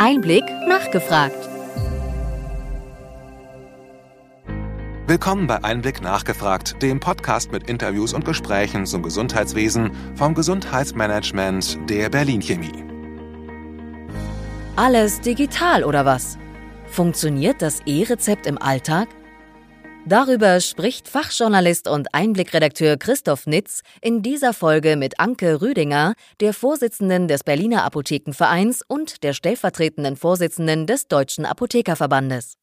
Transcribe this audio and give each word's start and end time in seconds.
Einblick 0.00 0.44
nachgefragt. 0.68 1.48
Willkommen 5.08 5.48
bei 5.48 5.62
Einblick 5.64 6.00
nachgefragt, 6.00 6.80
dem 6.80 7.00
Podcast 7.00 7.50
mit 7.50 7.68
Interviews 7.68 8.14
und 8.14 8.24
Gesprächen 8.24 8.86
zum 8.86 9.02
Gesundheitswesen 9.02 9.90
vom 10.14 10.34
Gesundheitsmanagement 10.34 11.90
der 11.90 12.08
Berlin 12.08 12.40
Chemie. 12.40 12.84
Alles 14.76 15.20
digital 15.20 15.82
oder 15.82 16.04
was? 16.04 16.38
Funktioniert 16.86 17.60
das 17.60 17.80
E-Rezept 17.84 18.46
im 18.46 18.58
Alltag? 18.58 19.08
Darüber 20.10 20.60
spricht 20.60 21.06
Fachjournalist 21.06 21.86
und 21.86 22.12
Einblickredakteur 22.12 22.96
Christoph 22.96 23.46
Nitz 23.46 23.82
in 24.00 24.22
dieser 24.22 24.52
Folge 24.52 24.96
mit 24.96 25.20
Anke 25.20 25.62
Rüdinger, 25.62 26.14
der 26.40 26.52
Vorsitzenden 26.52 27.28
des 27.28 27.44
Berliner 27.44 27.84
Apothekenvereins 27.84 28.82
und 28.88 29.22
der 29.22 29.34
stellvertretenden 29.34 30.16
Vorsitzenden 30.16 30.88
des 30.88 31.06
Deutschen 31.06 31.46
Apothekerverbandes. 31.46 32.54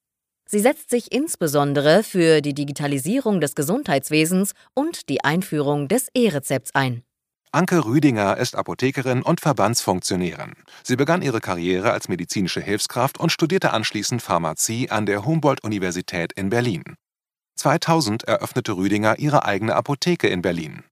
Sie 0.45 0.59
setzt 0.59 0.90
sich 0.90 1.13
insbesondere 1.13 2.04
für 2.04 2.41
die 2.41 2.54
Digitalisierung 2.54 3.40
des 3.40 3.55
Gesundheitswesens 3.55 4.52
und 4.73 5.07
die 5.07 5.23
Einführung 5.23 5.88
des 5.88 6.09
E-Rezepts 6.13 6.76
ein. 6.76 7.04
Anke 7.54 7.85
Rüdinger 7.85 8.35
ist 8.35 8.57
Apothekerin 8.57 9.21
und 9.21 9.40
Verbandsfunktionärin. 9.40 10.52
Sie 10.84 10.98
begann 10.98 11.21
ihre 11.21 11.40
Karriere 11.40 11.93
als 11.93 12.09
medizinische 12.09 12.59
Hilfskraft 12.59 13.18
und 13.18 13.32
studierte 13.32 13.71
anschließend 13.71 14.21
Pharmazie 14.21 14.90
an 14.90 15.05
der 15.05 15.26
Humboldt-Universität 15.26 16.34
in 16.34 16.49
Berlin. 16.49 16.84
2000 17.57 18.23
eröffnete 18.23 18.77
Rüdinger 18.77 19.20
ihre 19.20 19.45
eigene 19.45 19.75
Apotheke 19.75 20.27
in 20.27 20.41
Berlin. 20.41 20.84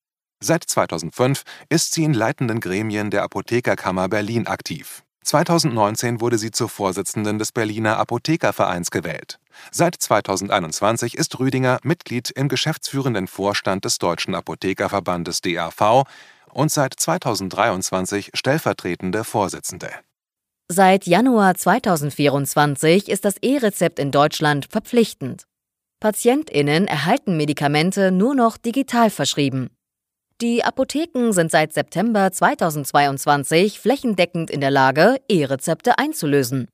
Seit 0.43 0.63
2005 0.63 1.43
ist 1.69 1.93
sie 1.93 2.03
in 2.03 2.13
leitenden 2.13 2.59
Gremien 2.59 3.09
der 3.09 3.23
Apothekerkammer 3.23 4.09
Berlin 4.09 4.47
aktiv. 4.47 5.03
2019 5.23 6.21
wurde 6.21 6.37
sie 6.37 6.51
zur 6.51 6.69
Vorsitzenden 6.69 7.39
des 7.39 7.51
Berliner 7.51 7.97
Apothekervereins 7.97 8.91
gewählt. 8.91 9.39
Seit 9.71 9.95
2021 9.95 11.17
ist 11.17 11.39
Rüdinger 11.39 11.79
Mitglied 11.83 12.29
im 12.29 12.47
geschäftsführenden 12.47 13.27
Vorstand 13.27 13.85
des 13.85 13.97
Deutschen 13.97 14.35
Apothekerverbandes 14.35 15.41
DAV 15.41 16.03
und 16.51 16.71
seit 16.71 16.93
2023 16.93 18.31
stellvertretende 18.35 19.23
Vorsitzende. 19.23 19.89
Seit 20.67 21.07
Januar 21.07 21.55
2024 21.55 23.09
ist 23.09 23.25
das 23.25 23.37
E-Rezept 23.37 23.99
in 23.99 24.11
Deutschland 24.11 24.67
verpflichtend. 24.69 25.45
PatientInnen 25.99 26.87
erhalten 26.87 27.37
Medikamente 27.37 28.11
nur 28.11 28.35
noch 28.35 28.57
digital 28.57 29.09
verschrieben. 29.09 29.69
Die 30.41 30.63
Apotheken 30.63 31.31
sind 31.31 31.49
seit 31.49 31.73
September 31.73 32.31
2022 32.31 33.79
flächendeckend 33.79 34.49
in 34.49 34.59
der 34.59 34.71
Lage, 34.71 35.17
E-Rezepte 35.29 35.97
einzulösen. 35.97 36.67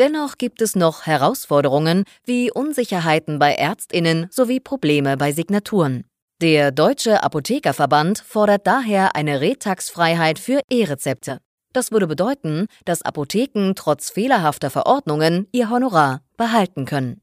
Dennoch 0.00 0.38
gibt 0.38 0.60
es 0.60 0.74
noch 0.74 1.06
Herausforderungen 1.06 2.04
wie 2.24 2.50
Unsicherheiten 2.50 3.38
bei 3.38 3.54
Ärztinnen 3.54 4.26
sowie 4.30 4.58
Probleme 4.58 5.16
bei 5.16 5.30
Signaturen. 5.30 6.04
Der 6.42 6.72
Deutsche 6.72 7.22
Apothekerverband 7.22 8.18
fordert 8.18 8.66
daher 8.66 9.14
eine 9.14 9.40
Retax-Freiheit 9.40 10.40
für 10.40 10.60
E-Rezepte. 10.68 11.38
Das 11.72 11.92
würde 11.92 12.08
bedeuten, 12.08 12.66
dass 12.84 13.02
Apotheken 13.02 13.74
trotz 13.76 14.10
fehlerhafter 14.10 14.70
Verordnungen 14.70 15.46
ihr 15.52 15.70
Honorar 15.70 16.22
behalten 16.36 16.86
können. 16.86 17.20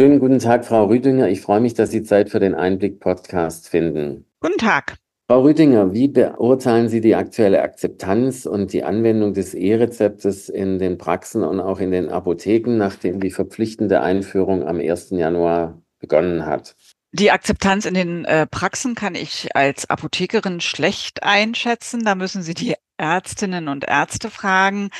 Schönen 0.00 0.18
guten 0.18 0.38
Tag, 0.38 0.64
Frau 0.64 0.86
Rüdinger. 0.86 1.28
Ich 1.28 1.42
freue 1.42 1.60
mich, 1.60 1.74
dass 1.74 1.90
Sie 1.90 2.02
Zeit 2.02 2.30
für 2.30 2.40
den 2.40 2.54
Einblick-Podcast 2.54 3.68
finden. 3.68 4.24
Guten 4.40 4.56
Tag. 4.56 4.96
Frau 5.28 5.42
Rüdinger, 5.42 5.92
wie 5.92 6.08
beurteilen 6.08 6.88
Sie 6.88 7.02
die 7.02 7.16
aktuelle 7.16 7.60
Akzeptanz 7.60 8.46
und 8.46 8.72
die 8.72 8.82
Anwendung 8.82 9.34
des 9.34 9.52
E-Rezeptes 9.52 10.48
in 10.48 10.78
den 10.78 10.96
Praxen 10.96 11.44
und 11.44 11.60
auch 11.60 11.80
in 11.80 11.90
den 11.90 12.08
Apotheken, 12.08 12.78
nachdem 12.78 13.20
die 13.20 13.30
verpflichtende 13.30 14.00
Einführung 14.00 14.66
am 14.66 14.80
1. 14.80 15.10
Januar 15.10 15.82
begonnen 15.98 16.46
hat? 16.46 16.76
Die 17.12 17.32
Akzeptanz 17.32 17.84
in 17.84 17.94
den 17.94 18.24
äh, 18.24 18.46
Praxen 18.46 18.94
kann 18.94 19.16
ich 19.16 19.54
als 19.54 19.90
Apothekerin 19.90 20.60
schlecht 20.60 21.24
einschätzen. 21.24 22.04
Da 22.04 22.14
müssen 22.14 22.42
Sie 22.42 22.54
die 22.54 22.76
Ärztinnen 23.00 23.68
und 23.68 23.84
Ärzte 23.88 24.30
fragen. 24.30 24.90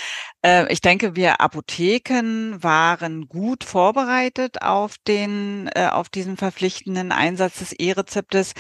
Äh, 0.43 0.73
ich 0.73 0.81
denke, 0.81 1.15
wir 1.15 1.41
Apotheken 1.41 2.57
waren 2.63 3.29
gut 3.29 3.63
vorbereitet 3.63 4.63
auf 4.63 4.97
den, 5.07 5.69
äh, 5.75 5.89
auf 5.89 6.09
diesen 6.09 6.37
verpflichtenden 6.37 7.13
Einsatz 7.13 7.59
des 7.59 7.73
E-Rezeptes 7.73 8.55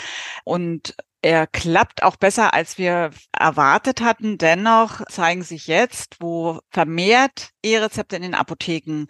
und 0.44 0.94
er 1.22 1.46
klappt 1.46 2.02
auch 2.02 2.16
besser, 2.16 2.54
als 2.54 2.78
wir 2.78 3.10
erwartet 3.38 4.00
hatten. 4.00 4.38
Dennoch 4.38 5.04
zeigen 5.06 5.42
sich 5.42 5.66
jetzt, 5.66 6.16
wo 6.20 6.60
vermehrt 6.70 7.50
E-Rezepte 7.62 8.16
in 8.16 8.22
den 8.22 8.34
Apotheken 8.34 9.06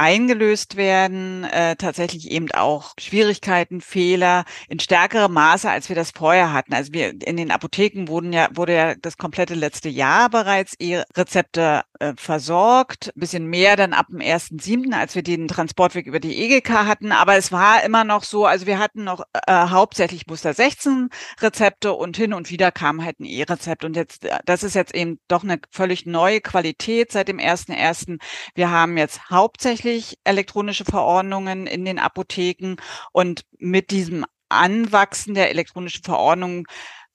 eingelöst 0.00 0.76
werden, 0.76 1.44
äh, 1.44 1.76
tatsächlich 1.76 2.30
eben 2.30 2.50
auch 2.52 2.94
Schwierigkeiten, 2.98 3.82
Fehler 3.82 4.46
in 4.70 4.80
stärkerem 4.80 5.34
Maße, 5.34 5.70
als 5.70 5.90
wir 5.90 5.96
das 5.96 6.12
vorher 6.12 6.54
hatten. 6.54 6.72
Also 6.72 6.94
wir 6.94 7.10
in 7.22 7.36
den 7.36 7.50
Apotheken 7.50 8.08
wurden 8.08 8.32
ja, 8.32 8.48
wurde 8.54 8.74
ja 8.74 8.94
das 8.94 9.18
komplette 9.18 9.54
letzte 9.54 9.90
Jahr 9.90 10.30
bereits 10.30 10.74
E-Rezepte 10.78 11.82
äh, 11.98 12.14
versorgt. 12.16 13.12
Ein 13.14 13.20
bisschen 13.20 13.46
mehr 13.46 13.76
dann 13.76 13.92
ab 13.92 14.06
dem 14.08 14.20
1.7., 14.20 14.94
als 14.94 15.14
wir 15.14 15.22
den 15.22 15.48
Transportweg 15.48 16.06
über 16.06 16.18
die 16.18 16.34
EGK 16.44 16.70
hatten. 16.86 17.12
Aber 17.12 17.36
es 17.36 17.52
war 17.52 17.84
immer 17.84 18.04
noch 18.04 18.24
so, 18.24 18.46
also 18.46 18.66
wir 18.66 18.78
hatten 18.78 19.04
noch 19.04 19.22
äh, 19.46 19.52
hauptsächlich 19.52 20.26
Muster 20.26 20.54
16 20.54 21.10
Rezepte 21.42 21.92
und 21.92 22.16
hin 22.16 22.32
und 22.32 22.48
wieder 22.48 22.72
kam 22.72 23.04
halt 23.04 23.20
ein 23.20 23.26
E-Rezept. 23.26 23.84
Und 23.84 23.96
jetzt, 23.96 24.24
äh, 24.24 24.38
das 24.46 24.62
ist 24.62 24.74
jetzt 24.74 24.94
eben 24.94 25.20
doch 25.28 25.42
eine 25.42 25.60
völlig 25.70 26.06
neue 26.06 26.40
Qualität 26.40 27.12
seit 27.12 27.28
dem 27.28 27.38
1.1. 27.90 28.18
Wir 28.54 28.70
haben 28.70 28.96
jetzt 28.96 29.30
hauptsächlich 29.30 30.18
elektronische 30.24 30.84
Verordnungen 30.84 31.66
in 31.66 31.84
den 31.84 31.98
Apotheken 31.98 32.76
und 33.12 33.42
mit 33.58 33.90
diesem 33.90 34.24
Anwachsen 34.48 35.34
der 35.34 35.50
elektronischen 35.50 36.04
Verordnungen 36.04 36.66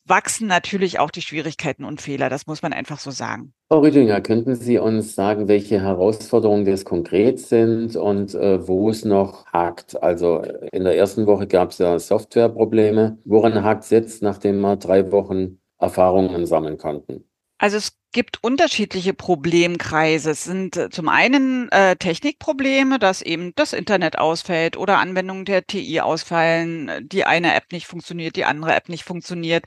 wachsen 0.08 0.48
natürlich 0.48 1.00
auch 1.00 1.10
die 1.10 1.22
Schwierigkeiten 1.22 1.84
und 1.84 2.00
Fehler. 2.00 2.30
Das 2.30 2.48
muss 2.48 2.62
man 2.62 2.74
einfach 2.74 3.00
so 3.00 3.12
sagen. 3.12 3.54
Frau 3.68 3.80
Rüdinger, 3.80 4.22
könnten 4.22 4.56
Sie 4.56 4.78
uns 4.78 5.16
sagen, 5.16 5.48
welche 5.48 5.82
Herausforderungen 5.82 6.66
das 6.66 6.86
konkret 6.86 7.40
sind 7.40 7.96
und 7.96 8.36
äh, 8.36 8.68
wo 8.68 8.90
es 8.90 9.04
noch 9.04 9.46
hakt? 9.48 10.02
Also 10.02 10.44
in 10.72 10.84
der 10.84 10.96
ersten 10.96 11.26
Woche 11.26 11.48
gab 11.48 11.72
es 11.72 11.80
ja 11.80 11.98
Softwareprobleme. 11.98 13.18
Woran 13.26 13.64
hakt 13.64 13.86
es 13.86 13.90
jetzt, 13.90 14.22
nachdem 14.22 14.62
wir 14.62 14.76
drei 14.76 15.12
Wochen 15.12 15.60
Erfahrungen 15.80 16.46
sammeln 16.46 16.78
konnten? 16.78 17.26
Also 17.58 17.78
es 17.78 17.98
gibt 18.12 18.44
unterschiedliche 18.44 19.14
Problemkreise. 19.14 20.32
Es 20.32 20.44
sind 20.44 20.78
äh, 20.78 20.90
zum 20.90 21.10
einen 21.10 21.70
äh, 21.70 21.96
Technikprobleme, 21.96 23.00
dass 23.00 23.22
eben 23.22 23.54
das 23.56 23.74
Internet 23.74 24.18
ausfällt 24.18 24.78
oder 24.78 25.00
Anwendungen 25.00 25.46
der 25.46 25.66
TI 25.66 26.00
ausfallen, 26.02 27.08
die 27.10 27.26
eine 27.26 27.56
App 27.56 27.72
nicht 27.72 27.88
funktioniert, 27.88 28.36
die 28.36 28.46
andere 28.46 28.76
App 28.76 28.90
nicht 28.90 29.04
funktioniert. 29.04 29.66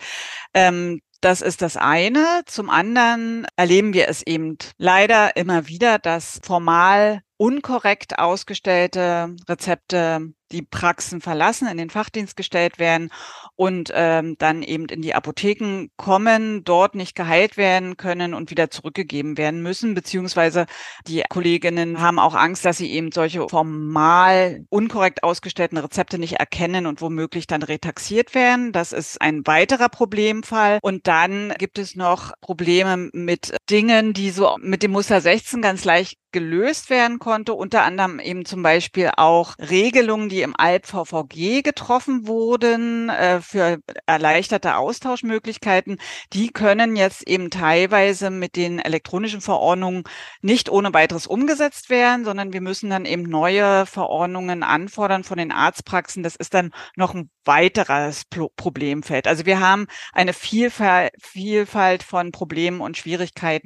Ähm, 0.54 1.00
das 1.20 1.40
ist 1.42 1.62
das 1.62 1.76
eine. 1.76 2.42
Zum 2.46 2.70
anderen 2.70 3.46
erleben 3.56 3.92
wir 3.92 4.08
es 4.08 4.22
eben 4.22 4.56
leider 4.76 5.36
immer 5.36 5.66
wieder, 5.66 5.98
dass 5.98 6.40
formal 6.44 7.22
unkorrekt 7.38 8.18
ausgestellte 8.18 9.34
Rezepte 9.48 10.34
die 10.52 10.62
Praxen 10.62 11.20
verlassen, 11.20 11.68
in 11.68 11.76
den 11.76 11.90
Fachdienst 11.90 12.36
gestellt 12.36 12.78
werden 12.78 13.10
und 13.54 13.90
ähm, 13.94 14.36
dann 14.38 14.62
eben 14.62 14.86
in 14.86 15.02
die 15.02 15.14
Apotheken 15.14 15.88
kommen, 15.96 16.64
dort 16.64 16.94
nicht 16.94 17.14
geheilt 17.14 17.56
werden 17.56 17.96
können 17.96 18.34
und 18.34 18.50
wieder 18.50 18.70
zurückgegeben 18.70 19.36
werden 19.36 19.62
müssen, 19.62 19.94
beziehungsweise 19.94 20.66
die 21.06 21.22
Kolleginnen 21.28 22.00
haben 22.00 22.18
auch 22.18 22.34
Angst, 22.34 22.64
dass 22.64 22.78
sie 22.78 22.90
eben 22.90 23.12
solche 23.12 23.48
formal 23.48 24.64
unkorrekt 24.70 25.22
ausgestellten 25.22 25.78
Rezepte 25.78 26.18
nicht 26.18 26.34
erkennen 26.34 26.86
und 26.86 27.00
womöglich 27.00 27.46
dann 27.46 27.62
retaxiert 27.62 28.34
werden. 28.34 28.72
Das 28.72 28.92
ist 28.92 29.20
ein 29.20 29.46
weiterer 29.46 29.88
Problemfall. 29.88 30.78
Und 30.82 31.06
dann 31.06 31.52
gibt 31.58 31.78
es 31.78 31.94
noch 31.94 32.32
Probleme 32.40 33.10
mit 33.12 33.56
Dingen, 33.70 34.12
die 34.12 34.30
so 34.30 34.56
mit 34.60 34.82
dem 34.82 34.92
Muster 34.92 35.20
16 35.20 35.62
ganz 35.62 35.84
leicht 35.84 36.18
gelöst 36.32 36.90
werden 36.90 37.18
konnte, 37.18 37.54
unter 37.54 37.82
anderem 37.82 38.20
eben 38.20 38.44
zum 38.44 38.62
Beispiel 38.62 39.10
auch 39.16 39.54
Regelungen, 39.58 40.28
die 40.28 40.42
im 40.42 40.54
Alp-VVG 40.56 41.62
getroffen 41.62 42.26
wurden 42.26 43.08
äh, 43.08 43.40
für 43.40 43.78
erleichterte 44.06 44.76
Austauschmöglichkeiten. 44.76 45.98
Die 46.34 46.48
können 46.48 46.96
jetzt 46.96 47.26
eben 47.26 47.50
teilweise 47.50 48.30
mit 48.30 48.56
den 48.56 48.78
elektronischen 48.78 49.40
Verordnungen 49.40 50.04
nicht 50.42 50.68
ohne 50.68 50.92
weiteres 50.92 51.26
umgesetzt 51.26 51.88
werden, 51.88 52.24
sondern 52.24 52.52
wir 52.52 52.60
müssen 52.60 52.90
dann 52.90 53.06
eben 53.06 53.22
neue 53.22 53.86
Verordnungen 53.86 54.62
anfordern 54.62 55.24
von 55.24 55.38
den 55.38 55.50
Arztpraxen. 55.50 56.22
Das 56.22 56.36
ist 56.36 56.52
dann 56.52 56.72
noch 56.94 57.14
ein 57.14 57.30
weiteres 57.44 58.24
Problemfeld. 58.56 59.26
Also 59.26 59.46
wir 59.46 59.60
haben 59.60 59.86
eine 60.12 60.34
Vielfalt, 60.34 61.12
Vielfalt 61.18 62.02
von 62.02 62.32
Problemen 62.32 62.82
und 62.82 62.98
Schwierigkeiten, 62.98 63.57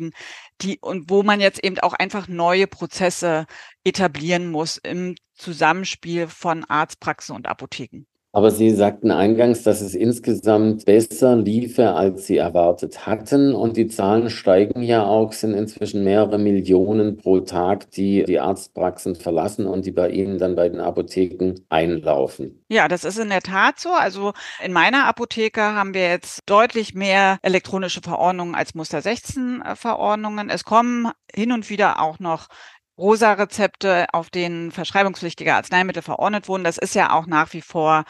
die 0.60 0.78
und 0.80 1.10
wo 1.10 1.22
man 1.22 1.40
jetzt 1.40 1.62
eben 1.64 1.78
auch 1.80 1.94
einfach 1.94 2.28
neue 2.28 2.66
Prozesse 2.66 3.46
etablieren 3.84 4.50
muss 4.50 4.76
im 4.76 5.14
Zusammenspiel 5.34 6.28
von 6.28 6.64
Arztpraxen 6.64 7.34
und 7.34 7.46
Apotheken. 7.46 8.06
Aber 8.34 8.50
Sie 8.50 8.70
sagten 8.70 9.10
eingangs, 9.10 9.62
dass 9.62 9.82
es 9.82 9.94
insgesamt 9.94 10.86
besser 10.86 11.36
liefe, 11.36 11.90
als 11.90 12.26
Sie 12.26 12.38
erwartet 12.38 13.04
hatten. 13.06 13.54
Und 13.54 13.76
die 13.76 13.88
Zahlen 13.88 14.30
steigen 14.30 14.82
ja 14.82 15.04
auch, 15.04 15.34
sind 15.34 15.52
inzwischen 15.52 16.02
mehrere 16.02 16.38
Millionen 16.38 17.18
pro 17.18 17.40
Tag, 17.40 17.90
die 17.90 18.24
die 18.24 18.40
Arztpraxen 18.40 19.16
verlassen 19.16 19.66
und 19.66 19.84
die 19.84 19.90
bei 19.90 20.08
Ihnen 20.08 20.38
dann 20.38 20.56
bei 20.56 20.70
den 20.70 20.80
Apotheken 20.80 21.56
einlaufen. 21.68 22.64
Ja, 22.70 22.88
das 22.88 23.04
ist 23.04 23.18
in 23.18 23.28
der 23.28 23.42
Tat 23.42 23.78
so. 23.78 23.90
Also 23.90 24.32
in 24.64 24.72
meiner 24.72 25.04
Apotheke 25.04 25.60
haben 25.60 25.92
wir 25.92 26.08
jetzt 26.08 26.40
deutlich 26.46 26.94
mehr 26.94 27.38
elektronische 27.42 28.00
Verordnungen 28.00 28.54
als 28.54 28.74
Muster 28.74 29.02
16 29.02 29.60
äh, 29.60 29.76
Verordnungen. 29.76 30.48
Es 30.48 30.64
kommen 30.64 31.12
hin 31.34 31.52
und 31.52 31.68
wieder 31.68 32.00
auch 32.00 32.18
noch 32.18 32.48
Rosa-Rezepte, 32.98 34.06
auf 34.12 34.30
denen 34.30 34.70
verschreibungspflichtige 34.70 35.54
Arzneimittel 35.54 36.02
verordnet 36.02 36.48
wurden. 36.48 36.64
Das 36.64 36.78
ist 36.78 36.94
ja 36.94 37.12
auch 37.12 37.26
nach 37.26 37.52
wie 37.52 37.62
vor 37.62 38.04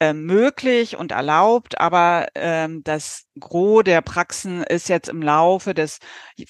äh, 0.00 0.12
möglich 0.12 0.96
und 0.96 1.12
erlaubt, 1.12 1.80
aber 1.80 2.26
ähm, 2.34 2.82
das 2.84 3.26
Gros 3.38 3.84
der 3.84 4.02
Praxen 4.02 4.64
ist 4.64 4.88
jetzt 4.88 5.08
im 5.08 5.22
Laufe 5.22 5.72
des 5.72 5.98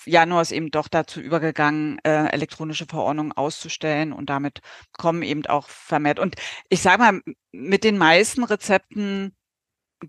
Januars 0.07 0.51
eben 0.51 0.71
doch 0.71 0.89
dazu 0.89 1.21
übergegangen, 1.21 1.99
äh, 2.05 2.27
elektronische 2.29 2.87
Verordnungen 2.87 3.33
auszustellen 3.33 4.13
und 4.13 4.31
damit 4.31 4.61
kommen 4.93 5.23
eben 5.23 5.45
auch 5.47 5.69
vermehrt. 5.69 6.19
Und 6.19 6.37
ich 6.71 6.81
sage 6.81 6.99
mal, 7.03 7.21
mit 7.53 7.85
den 7.85 7.99
meisten 7.99 8.45
Rezepten 8.45 9.37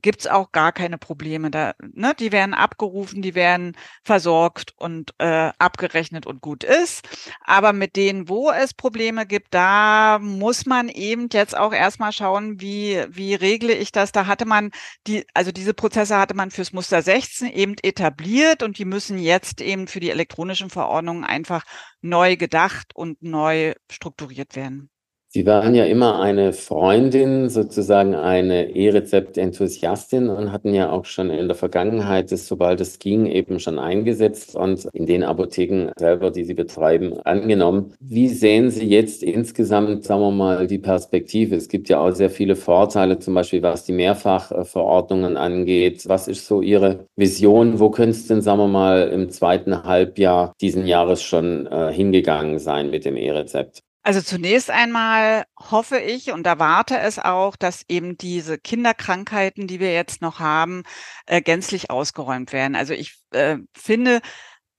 gibt's 0.02 0.28
auch 0.28 0.52
gar 0.52 0.72
keine 0.72 0.98
Probleme. 0.98 1.52
Da, 1.52 1.74
ne, 1.82 2.14
die 2.18 2.32
werden 2.32 2.54
abgerufen, 2.54 3.22
die 3.22 3.36
werden 3.36 3.76
versorgt 4.04 4.74
und 4.78 5.14
äh, 5.20 5.52
abgerechnet 5.60 6.26
und 6.26 6.42
gut 6.42 6.64
ist. 6.64 7.08
Aber 7.42 7.74
mit 7.74 7.96
denen, 7.96 8.30
wo 8.30 8.52
es 8.52 8.74
Probleme 8.74 9.26
gibt, 9.26 9.54
da 9.54 10.20
muss 10.20 10.66
man 10.66 10.90
eben 10.90 11.28
jetzt 11.32 11.58
auch 11.58 11.74
erstmal 11.74 12.12
schauen, 12.12 12.60
wie, 12.62 13.04
wie 13.10 13.36
regle 13.36 13.74
ich 13.74 13.92
das. 13.92 14.12
Da 14.12 14.28
hatte 14.28 14.46
man 14.46 14.72
die, 15.08 15.26
also 15.34 15.52
diese 15.52 15.74
Prozesse 15.74 16.18
hatte 16.18 16.36
man 16.36 16.52
fürs 16.52 16.74
Muster 16.74 17.02
16 17.02 17.52
eben 17.52 17.76
etabliert 17.82 18.64
und 18.64 18.78
die 18.78 18.86
müssen 18.86 19.18
jetzt 19.20 19.62
eben 19.62 19.88
für 19.88 20.00
die 20.00 20.10
elektronischen 20.10 20.70
Verordnungen 20.70 21.24
einfach 21.24 21.64
neu 22.02 22.38
gedacht 22.38 22.96
und 22.96 23.22
neu 23.22 23.74
strukturiert 23.90 24.56
werden. 24.56 24.90
Sie 25.36 25.46
waren 25.46 25.76
ja 25.76 25.84
immer 25.84 26.22
eine 26.22 26.54
Freundin, 26.54 27.50
sozusagen 27.50 28.16
eine 28.16 28.74
E-Rezept-Enthusiastin 28.74 30.30
und 30.30 30.54
hatten 30.54 30.74
ja 30.74 30.90
auch 30.90 31.04
schon 31.04 31.30
in 31.30 31.50
der 31.50 31.58
Vergangenheit, 31.58 32.32
das, 32.32 32.48
sobald 32.48 32.80
es 32.80 33.00
ging, 33.00 33.26
eben 33.26 33.60
schon 33.60 33.78
eingesetzt 33.78 34.56
und 34.56 34.88
in 34.94 35.06
den 35.06 35.24
Apotheken 35.26 35.92
selber, 35.98 36.32
die 36.32 36.46
Sie 36.46 36.54
betreiben, 36.54 37.20
angenommen. 37.26 37.92
Wie 38.00 38.30
sehen 38.30 38.72
Sie 38.72 38.88
jetzt 38.88 39.24
insgesamt, 39.24 40.06
sagen 40.06 40.22
wir 40.22 40.32
mal, 40.32 40.68
die 40.68 40.80
Perspektive? 40.80 41.58
Es 41.58 41.68
gibt 41.68 41.90
ja 41.90 42.00
auch 42.00 42.12
sehr 42.12 42.30
viele 42.30 42.56
Vorteile, 42.56 43.20
zum 43.20 43.34
Beispiel 43.34 43.62
was 43.62 43.84
die 43.84 43.92
Mehrfachverordnungen 43.92 45.36
angeht. 45.36 46.06
Was 46.08 46.30
ist 46.30 46.48
so 46.48 46.62
Ihre 46.62 47.08
Vision? 47.18 47.82
Wo 47.82 47.90
könnte 47.90 48.12
es 48.12 48.28
denn, 48.28 48.42
sagen 48.42 48.60
wir 48.60 48.70
mal, 48.70 49.10
im 49.10 49.30
zweiten 49.30 49.84
Halbjahr 49.84 50.54
diesen 50.62 50.88
Jahres 50.88 51.22
schon 51.22 51.68
äh, 51.68 51.92
hingegangen 51.92 52.58
sein 52.58 52.90
mit 52.90 53.04
dem 53.04 53.18
E-Rezept? 53.18 53.85
Also 54.08 54.22
zunächst 54.22 54.70
einmal 54.70 55.46
hoffe 55.60 55.98
ich 55.98 56.32
und 56.32 56.46
erwarte 56.46 57.00
es 57.00 57.18
auch, 57.18 57.56
dass 57.56 57.84
eben 57.88 58.20
diese 58.20 58.60
Kinderkrankheiten, 58.60 59.66
die 59.66 59.80
wir 59.80 59.94
jetzt 59.96 60.22
noch 60.22 60.40
haben, 60.40 60.84
äh, 61.26 61.42
gänzlich 61.42 61.90
ausgeräumt 61.90 62.54
werden. 62.54 62.76
Also 62.76 62.94
ich 62.94 63.18
äh, 63.32 63.58
finde, 63.76 64.22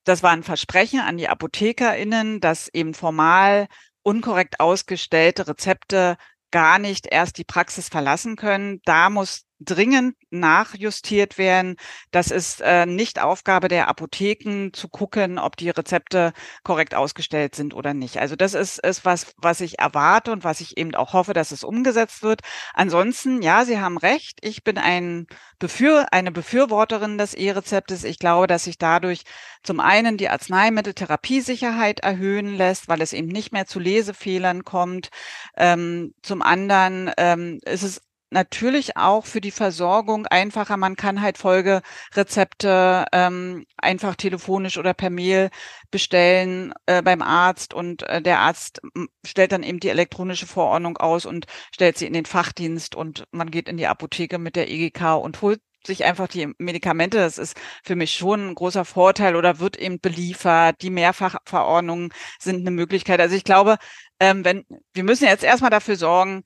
das 0.04 0.22
war 0.22 0.30
ein 0.30 0.44
Versprechen 0.44 1.00
an 1.00 1.16
die 1.16 1.28
ApothekerInnen, 1.28 2.38
dass 2.38 2.68
eben 2.68 2.94
formal 2.94 3.66
unkorrekt 4.02 4.60
ausgestellte 4.60 5.48
Rezepte 5.48 6.18
gar 6.52 6.78
nicht 6.78 7.08
erst 7.10 7.38
die 7.38 7.44
Praxis 7.44 7.88
verlassen 7.88 8.36
können. 8.36 8.80
Da 8.84 9.10
muss 9.10 9.45
dringend 9.58 10.16
nachjustiert 10.30 11.38
werden. 11.38 11.76
Das 12.10 12.30
ist 12.30 12.60
äh, 12.60 12.86
nicht 12.86 13.20
Aufgabe 13.20 13.68
der 13.68 13.88
Apotheken 13.88 14.70
zu 14.72 14.88
gucken, 14.88 15.38
ob 15.38 15.56
die 15.56 15.70
Rezepte 15.70 16.32
korrekt 16.62 16.94
ausgestellt 16.94 17.54
sind 17.54 17.74
oder 17.74 17.94
nicht. 17.94 18.18
Also 18.18 18.36
das 18.36 18.54
ist, 18.54 18.78
ist 18.78 19.04
was, 19.04 19.34
was 19.38 19.60
ich 19.60 19.78
erwarte 19.78 20.32
und 20.32 20.44
was 20.44 20.60
ich 20.60 20.76
eben 20.76 20.94
auch 20.94 21.12
hoffe, 21.12 21.32
dass 21.32 21.52
es 21.52 21.64
umgesetzt 21.64 22.22
wird. 22.22 22.40
Ansonsten, 22.74 23.42
ja, 23.42 23.64
Sie 23.64 23.80
haben 23.80 23.98
recht. 23.98 24.38
Ich 24.42 24.62
bin 24.62 24.78
ein 24.78 25.26
Befür, 25.58 26.08
eine 26.12 26.32
Befürworterin 26.32 27.16
des 27.16 27.32
E-Rezeptes. 27.34 28.04
Ich 28.04 28.18
glaube, 28.18 28.46
dass 28.46 28.64
sich 28.64 28.76
dadurch 28.78 29.22
zum 29.62 29.80
einen 29.80 30.18
die 30.18 30.28
Arzneimitteltherapiesicherheit 30.28 32.00
erhöhen 32.00 32.54
lässt, 32.54 32.88
weil 32.88 33.00
es 33.00 33.12
eben 33.14 33.28
nicht 33.28 33.52
mehr 33.52 33.66
zu 33.66 33.80
Lesefehlern 33.80 34.64
kommt. 34.64 35.08
Ähm, 35.56 36.12
zum 36.22 36.42
anderen 36.42 37.10
ähm, 37.16 37.58
ist 37.64 37.82
es 37.82 38.02
natürlich 38.36 38.98
auch 38.98 39.24
für 39.24 39.40
die 39.40 39.50
Versorgung 39.50 40.26
einfacher. 40.26 40.76
Man 40.76 40.94
kann 40.94 41.22
halt 41.22 41.38
Folgerezepte 41.38 43.06
ähm, 43.10 43.64
einfach 43.78 44.14
telefonisch 44.14 44.76
oder 44.76 44.92
per 44.92 45.08
Mail 45.08 45.48
bestellen 45.90 46.74
äh, 46.84 47.00
beim 47.02 47.22
Arzt 47.22 47.72
und 47.72 48.02
äh, 48.02 48.20
der 48.20 48.40
Arzt 48.40 48.82
stellt 49.24 49.52
dann 49.52 49.62
eben 49.62 49.80
die 49.80 49.88
elektronische 49.88 50.46
Verordnung 50.46 50.98
aus 50.98 51.24
und 51.24 51.46
stellt 51.74 51.96
sie 51.96 52.06
in 52.06 52.12
den 52.12 52.26
Fachdienst 52.26 52.94
und 52.94 53.24
man 53.30 53.50
geht 53.50 53.70
in 53.70 53.78
die 53.78 53.86
Apotheke 53.86 54.38
mit 54.38 54.54
der 54.54 54.68
EGK 54.70 55.14
und 55.14 55.40
holt 55.40 55.60
sich 55.86 56.04
einfach 56.04 56.28
die 56.28 56.52
Medikamente. 56.58 57.16
Das 57.16 57.38
ist 57.38 57.56
für 57.84 57.96
mich 57.96 58.12
schon 58.12 58.50
ein 58.50 58.54
großer 58.54 58.84
Vorteil 58.84 59.34
oder 59.36 59.60
wird 59.60 59.78
eben 59.78 59.98
beliefert. 59.98 60.82
Die 60.82 60.90
Mehrfachverordnungen 60.90 62.12
sind 62.38 62.60
eine 62.60 62.70
Möglichkeit. 62.70 63.20
Also 63.20 63.34
ich 63.34 63.44
glaube, 63.44 63.78
ähm, 64.20 64.44
wenn 64.44 64.64
wir 64.92 65.04
müssen 65.04 65.24
jetzt 65.24 65.44
erstmal 65.44 65.70
dafür 65.70 65.96
sorgen, 65.96 66.42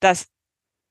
dass 0.00 0.28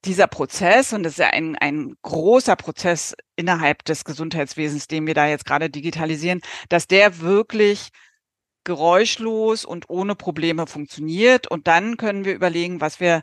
dieser 0.06 0.28
Prozess, 0.28 0.94
und 0.94 1.04
das 1.04 1.14
ist 1.14 1.20
ja 1.20 1.30
ein, 1.30 1.56
ein 1.56 1.96
großer 2.02 2.56
Prozess 2.56 3.16
innerhalb 3.36 3.86
des 3.86 4.06
Gesundheitswesens, 4.06 4.88
den 4.88 5.08
wir 5.08 5.14
da 5.14 5.28
jetzt 5.28 5.46
gerade 5.46 5.70
digitalisieren, 5.70 6.42
dass 6.70 6.88
der 6.88 7.22
wirklich 7.22 7.90
geräuschlos 8.64 9.66
und 9.66 9.90
ohne 9.90 10.16
Probleme 10.16 10.68
funktioniert. 10.68 11.50
Und 11.50 11.68
dann 11.68 11.98
können 11.98 12.26
wir 12.26 12.34
überlegen, 12.34 12.82
was 12.82 13.00
wir 13.00 13.22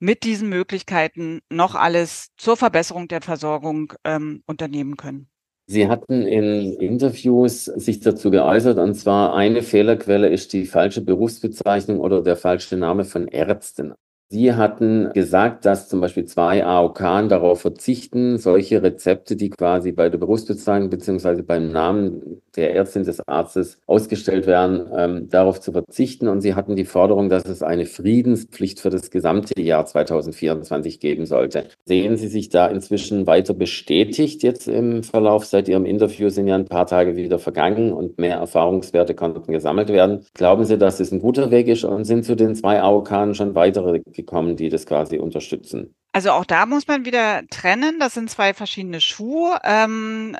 mit 0.00 0.22
diesen 0.22 0.48
Möglichkeiten 0.48 1.40
noch 1.50 1.74
alles 1.74 2.28
zur 2.36 2.56
Verbesserung 2.56 3.08
der 3.08 3.20
Versorgung 3.20 3.92
ähm, 4.04 4.42
unternehmen 4.46 4.96
können. 4.96 5.28
Sie 5.66 5.88
hatten 5.88 6.22
in 6.22 6.72
Interviews 6.74 7.66
sich 7.66 8.00
dazu 8.00 8.30
geäußert, 8.30 8.78
und 8.78 8.94
zwar 8.94 9.34
eine 9.34 9.62
Fehlerquelle 9.62 10.28
ist 10.28 10.54
die 10.54 10.64
falsche 10.64 11.02
Berufsbezeichnung 11.02 12.00
oder 12.00 12.22
der 12.22 12.36
falsche 12.36 12.76
Name 12.78 13.04
von 13.04 13.28
Ärzten. 13.28 13.92
Sie 14.30 14.52
hatten 14.52 15.10
gesagt, 15.14 15.64
dass 15.64 15.88
zum 15.88 16.02
Beispiel 16.02 16.26
zwei 16.26 16.62
AOK 16.62 16.98
darauf 17.28 17.62
verzichten, 17.62 18.36
solche 18.36 18.82
Rezepte, 18.82 19.36
die 19.36 19.48
quasi 19.48 19.92
bei 19.92 20.10
der 20.10 20.18
Berufsbezeichnung 20.18 20.90
beziehungsweise 20.90 21.42
beim 21.42 21.72
Namen 21.72 22.42
der 22.54 22.74
Ärztin 22.74 23.04
des 23.04 23.26
Arztes 23.26 23.78
ausgestellt 23.86 24.46
werden, 24.46 24.86
ähm, 24.94 25.28
darauf 25.30 25.60
zu 25.60 25.72
verzichten. 25.72 26.28
Und 26.28 26.42
Sie 26.42 26.54
hatten 26.54 26.76
die 26.76 26.84
Forderung, 26.84 27.30
dass 27.30 27.46
es 27.46 27.62
eine 27.62 27.86
Friedenspflicht 27.86 28.80
für 28.80 28.90
das 28.90 29.10
gesamte 29.10 29.58
Jahr 29.62 29.86
2024 29.86 31.00
geben 31.00 31.24
sollte. 31.24 31.64
Sehen 31.86 32.18
Sie 32.18 32.28
sich 32.28 32.50
da 32.50 32.66
inzwischen 32.66 33.26
weiter 33.26 33.54
bestätigt 33.54 34.42
jetzt 34.42 34.68
im 34.68 35.04
Verlauf? 35.04 35.46
Seit 35.46 35.68
Ihrem 35.68 35.86
Interview 35.86 36.28
sind 36.28 36.48
ja 36.48 36.56
ein 36.56 36.66
paar 36.66 36.86
Tage 36.86 37.16
wieder 37.16 37.38
vergangen 37.38 37.94
und 37.94 38.18
mehr 38.18 38.36
Erfahrungswerte 38.36 39.14
konnten 39.14 39.52
gesammelt 39.52 39.88
werden. 39.88 40.26
Glauben 40.34 40.66
Sie, 40.66 40.76
dass 40.76 41.00
es 41.00 41.12
ein 41.12 41.20
guter 41.20 41.50
Weg 41.50 41.68
ist 41.68 41.84
und 41.84 42.04
sind 42.04 42.26
zu 42.26 42.34
den 42.34 42.54
zwei 42.54 42.82
AOK 42.82 43.34
schon 43.34 43.54
weitere 43.54 44.00
gekommen, 44.18 44.56
die 44.56 44.68
das 44.68 44.84
quasi 44.84 45.18
unterstützen. 45.18 45.94
Also 46.12 46.32
auch 46.32 46.44
da 46.44 46.66
muss 46.66 46.86
man 46.86 47.04
wieder 47.04 47.46
trennen. 47.48 47.98
Das 48.00 48.14
sind 48.14 48.30
zwei 48.30 48.52
verschiedene 48.52 49.00
Schuhe. 49.00 49.58
Ähm, 49.64 50.36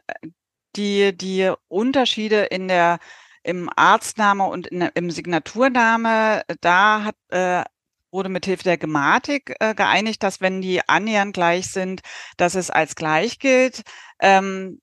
die, 0.76 1.16
die 1.16 1.52
Unterschiede 1.68 2.42
in 2.44 2.68
der, 2.68 2.98
im 3.42 3.70
Arztname 3.74 4.44
und 4.44 4.66
in, 4.66 4.82
im 4.94 5.10
Signaturname, 5.10 6.42
da 6.60 7.04
hat, 7.04 7.16
äh, 7.28 7.64
wurde 8.10 8.28
mithilfe 8.28 8.64
der 8.64 8.78
Gematik 8.78 9.54
äh, 9.60 9.74
geeinigt, 9.74 10.22
dass 10.22 10.40
wenn 10.40 10.60
die 10.60 10.80
annähernd 10.88 11.34
gleich 11.34 11.68
sind, 11.68 12.00
dass 12.36 12.54
es 12.54 12.70
als 12.70 12.94
gleich 12.96 13.38
gilt. 13.38 13.82
Ähm, 14.20 14.80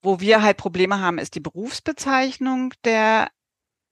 wo 0.00 0.20
wir 0.20 0.42
halt 0.42 0.56
Probleme 0.56 1.00
haben, 1.00 1.18
ist 1.18 1.34
die 1.34 1.40
Berufsbezeichnung 1.40 2.72
der 2.84 3.28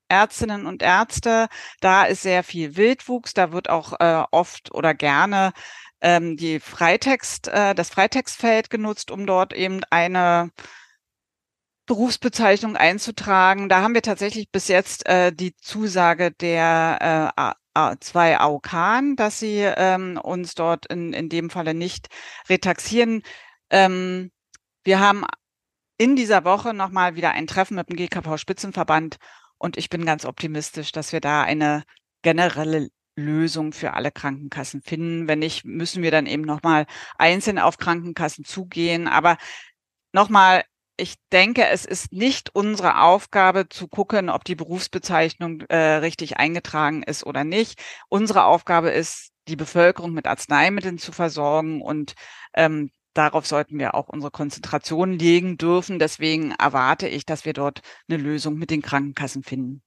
Ärztinnen 0.09 0.67
und 0.67 0.83
Ärzte. 0.83 1.49
Da 1.81 2.05
ist 2.05 2.23
sehr 2.23 2.43
viel 2.45 2.77
Wildwuchs. 2.77 3.35
Da 3.35 3.53
wird 3.53 3.69
auch 3.69 3.95
äh, 4.01 4.25
oft 4.31 4.73
oder 4.73 4.95
gerne 4.95 5.53
ähm, 6.01 6.37
die 6.37 6.61
Freitext, 6.61 7.49
äh, 7.49 7.75
das 7.75 7.91
Freitextfeld 7.91 8.71
genutzt, 8.71 9.11
um 9.11 9.27
dort 9.27 9.53
eben 9.53 9.83
eine 9.91 10.51
Berufsbezeichnung 11.87 12.77
einzutragen. 12.77 13.69
Da 13.69 13.81
haben 13.83 13.95
wir 13.95 14.03
tatsächlich 14.03 14.51
bis 14.51 14.69
jetzt 14.69 15.07
äh, 15.07 15.33
die 15.33 15.57
Zusage 15.57 16.33
der 16.33 17.33
äh, 17.37 17.97
zwei 18.01 18.39
AOK, 18.39 18.71
dass 19.17 19.39
sie 19.39 19.61
ähm, 19.61 20.19
uns 20.23 20.55
dort 20.55 20.87
in, 20.87 21.13
in 21.13 21.29
dem 21.29 21.51
Falle 21.51 21.75
nicht 21.75 22.09
retaxieren. 22.49 23.23
Ähm, 23.71 24.33
wir 24.85 25.01
haben 25.01 25.25
in 25.99 26.17
dieser 26.17 26.45
Woche 26.45 26.75
nochmal 26.75 27.17
wieder 27.17 27.31
ein 27.33 27.47
Treffen 27.47 27.77
mit 27.77 27.89
dem 27.89 27.97
GKV-Spitzenverband 27.97 29.17
und 29.59 29.77
ich 29.77 29.89
bin 29.89 30.05
ganz 30.07 30.25
optimistisch, 30.25 30.93
dass 30.93 31.13
wir 31.13 31.21
da 31.21 31.43
eine 31.43 31.85
generelle 32.23 32.89
Lösung 33.17 33.73
für 33.73 33.95
alle 33.95 34.13
Krankenkassen 34.13 34.83
finden. 34.83 35.29
Wenn 35.29 35.39
nicht, 35.39 35.65
müssen 35.65 36.03
wir 36.03 36.11
dann 36.11 36.27
eben 36.27 36.43
nochmal 36.43 36.87
einzeln 37.17 37.59
auf 37.59 37.79
Krankenkassen 37.79 38.45
zugehen. 38.45 39.09
Aber 39.09 39.39
nochmal, 40.13 40.65
ich 40.99 41.17
denke, 41.33 41.67
es 41.69 41.85
ist 41.85 42.13
nicht 42.13 42.55
unsere 42.55 43.01
Aufgabe 43.01 43.69
zu 43.69 43.89
gucken, 43.89 44.31
ob 44.31 44.45
die 44.45 44.55
Berufsbezeichnung 44.55 45.63
äh, 45.63 45.77
richtig 45.97 46.37
eingetragen 46.37 47.03
ist 47.03 47.25
oder 47.25 47.45
nicht. 47.45 47.83
Unsere 48.09 48.45
Aufgabe 48.45 48.91
ist, 48.91 49.33
die 49.49 49.57
Bevölkerung 49.57 50.13
mit 50.13 50.27
Arzneimitteln 50.27 50.99
zu 50.99 51.13
versorgen 51.13 51.81
und 51.81 52.15
ähm, 52.55 52.91
darauf 53.17 53.47
sollten 53.47 53.79
wir 53.79 53.95
auch 53.95 54.09
unsere 54.09 54.31
Konzentration 54.31 55.19
legen 55.19 55.57
dürfen. 55.57 55.99
Deswegen 55.99 56.53
erwarte 56.53 57.09
ich, 57.09 57.27
dass 57.27 57.45
wir 57.45 57.53
dort 57.53 57.81
eine 58.09 58.23
Lösung 58.23 58.57
mit 58.57 58.71
den 58.71 58.83
Krankenkassen 58.83 59.43
finden. 59.43 59.83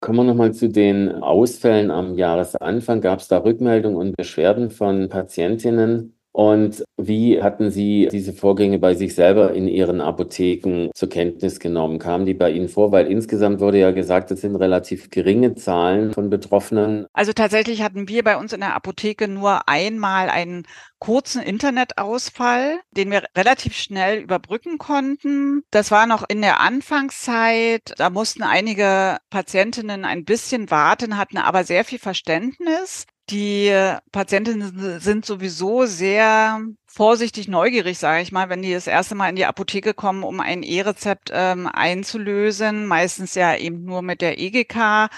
Kommen 0.00 0.18
wir 0.18 0.24
nochmal 0.24 0.52
zu 0.52 0.68
den 0.68 1.10
Ausfällen 1.10 1.90
am 1.90 2.18
Jahresanfang. 2.18 3.00
Gab 3.00 3.20
es 3.20 3.28
da 3.28 3.38
Rückmeldungen 3.38 3.96
und 3.96 4.16
Beschwerden 4.16 4.70
von 4.70 5.08
Patientinnen? 5.08 6.18
Und 6.32 6.82
wie 6.96 7.42
hatten 7.42 7.70
Sie 7.70 8.08
diese 8.10 8.32
Vorgänge 8.32 8.78
bei 8.78 8.94
sich 8.94 9.14
selber 9.14 9.52
in 9.52 9.68
Ihren 9.68 10.00
Apotheken 10.00 10.90
zur 10.94 11.10
Kenntnis 11.10 11.60
genommen? 11.60 11.98
Kamen 11.98 12.24
die 12.24 12.34
bei 12.34 12.50
Ihnen 12.50 12.68
vor? 12.68 12.90
Weil 12.90 13.06
insgesamt 13.06 13.60
wurde 13.60 13.78
ja 13.78 13.90
gesagt, 13.90 14.30
es 14.30 14.40
sind 14.40 14.56
relativ 14.56 15.10
geringe 15.10 15.54
Zahlen 15.54 16.12
von 16.14 16.30
Betroffenen. 16.30 17.06
Also 17.12 17.32
tatsächlich 17.32 17.82
hatten 17.82 18.08
wir 18.08 18.24
bei 18.24 18.38
uns 18.38 18.54
in 18.54 18.60
der 18.60 18.74
Apotheke 18.74 19.28
nur 19.28 19.68
einmal 19.68 20.30
einen 20.30 20.64
kurzen 20.98 21.42
Internetausfall, 21.42 22.78
den 22.92 23.10
wir 23.10 23.24
relativ 23.36 23.74
schnell 23.74 24.20
überbrücken 24.20 24.78
konnten. 24.78 25.64
Das 25.70 25.90
war 25.90 26.06
noch 26.06 26.24
in 26.28 26.40
der 26.40 26.60
Anfangszeit. 26.60 27.92
Da 27.98 28.08
mussten 28.08 28.42
einige 28.42 29.18
Patientinnen 29.28 30.04
ein 30.04 30.24
bisschen 30.24 30.70
warten, 30.70 31.18
hatten 31.18 31.36
aber 31.38 31.64
sehr 31.64 31.84
viel 31.84 31.98
Verständnis. 31.98 33.06
Die 33.30 33.72
Patientinnen 34.10 35.00
sind 35.00 35.24
sowieso 35.24 35.86
sehr 35.86 36.60
vorsichtig 36.86 37.48
neugierig, 37.48 37.98
sage 37.98 38.22
ich 38.22 38.32
mal, 38.32 38.48
wenn 38.48 38.62
die 38.62 38.72
das 38.72 38.86
erste 38.86 39.14
Mal 39.14 39.30
in 39.30 39.36
die 39.36 39.46
Apotheke 39.46 39.94
kommen, 39.94 40.24
um 40.24 40.40
ein 40.40 40.62
E-Rezept 40.62 41.30
ähm, 41.32 41.68
einzulösen, 41.68 42.86
meistens 42.86 43.34
ja 43.34 43.56
eben 43.56 43.84
nur 43.84 44.02
mit 44.02 44.20
der 44.20 44.38
EGK 44.38 45.08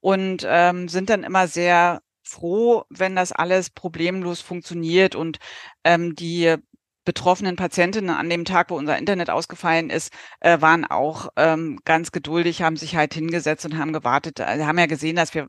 und 0.00 0.44
ähm, 0.46 0.88
sind 0.88 1.10
dann 1.10 1.24
immer 1.24 1.48
sehr 1.48 2.02
froh, 2.22 2.84
wenn 2.90 3.16
das 3.16 3.32
alles 3.32 3.70
problemlos 3.70 4.40
funktioniert 4.40 5.14
und 5.14 5.38
ähm, 5.84 6.14
die 6.14 6.56
betroffenen 7.04 7.56
Patientinnen 7.56 8.14
an 8.14 8.30
dem 8.30 8.44
Tag, 8.44 8.70
wo 8.70 8.76
unser 8.76 8.98
Internet 8.98 9.30
ausgefallen 9.30 9.90
ist, 9.90 10.12
äh, 10.40 10.60
waren 10.60 10.84
auch 10.84 11.28
ähm, 11.36 11.80
ganz 11.84 12.12
geduldig, 12.12 12.62
haben 12.62 12.76
sich 12.76 12.96
halt 12.96 13.14
hingesetzt 13.14 13.64
und 13.66 13.78
haben 13.78 13.92
gewartet. 13.92 14.38
Sie 14.38 14.66
haben 14.66 14.78
ja 14.78 14.86
gesehen, 14.86 15.16
dass 15.16 15.34
wir 15.34 15.48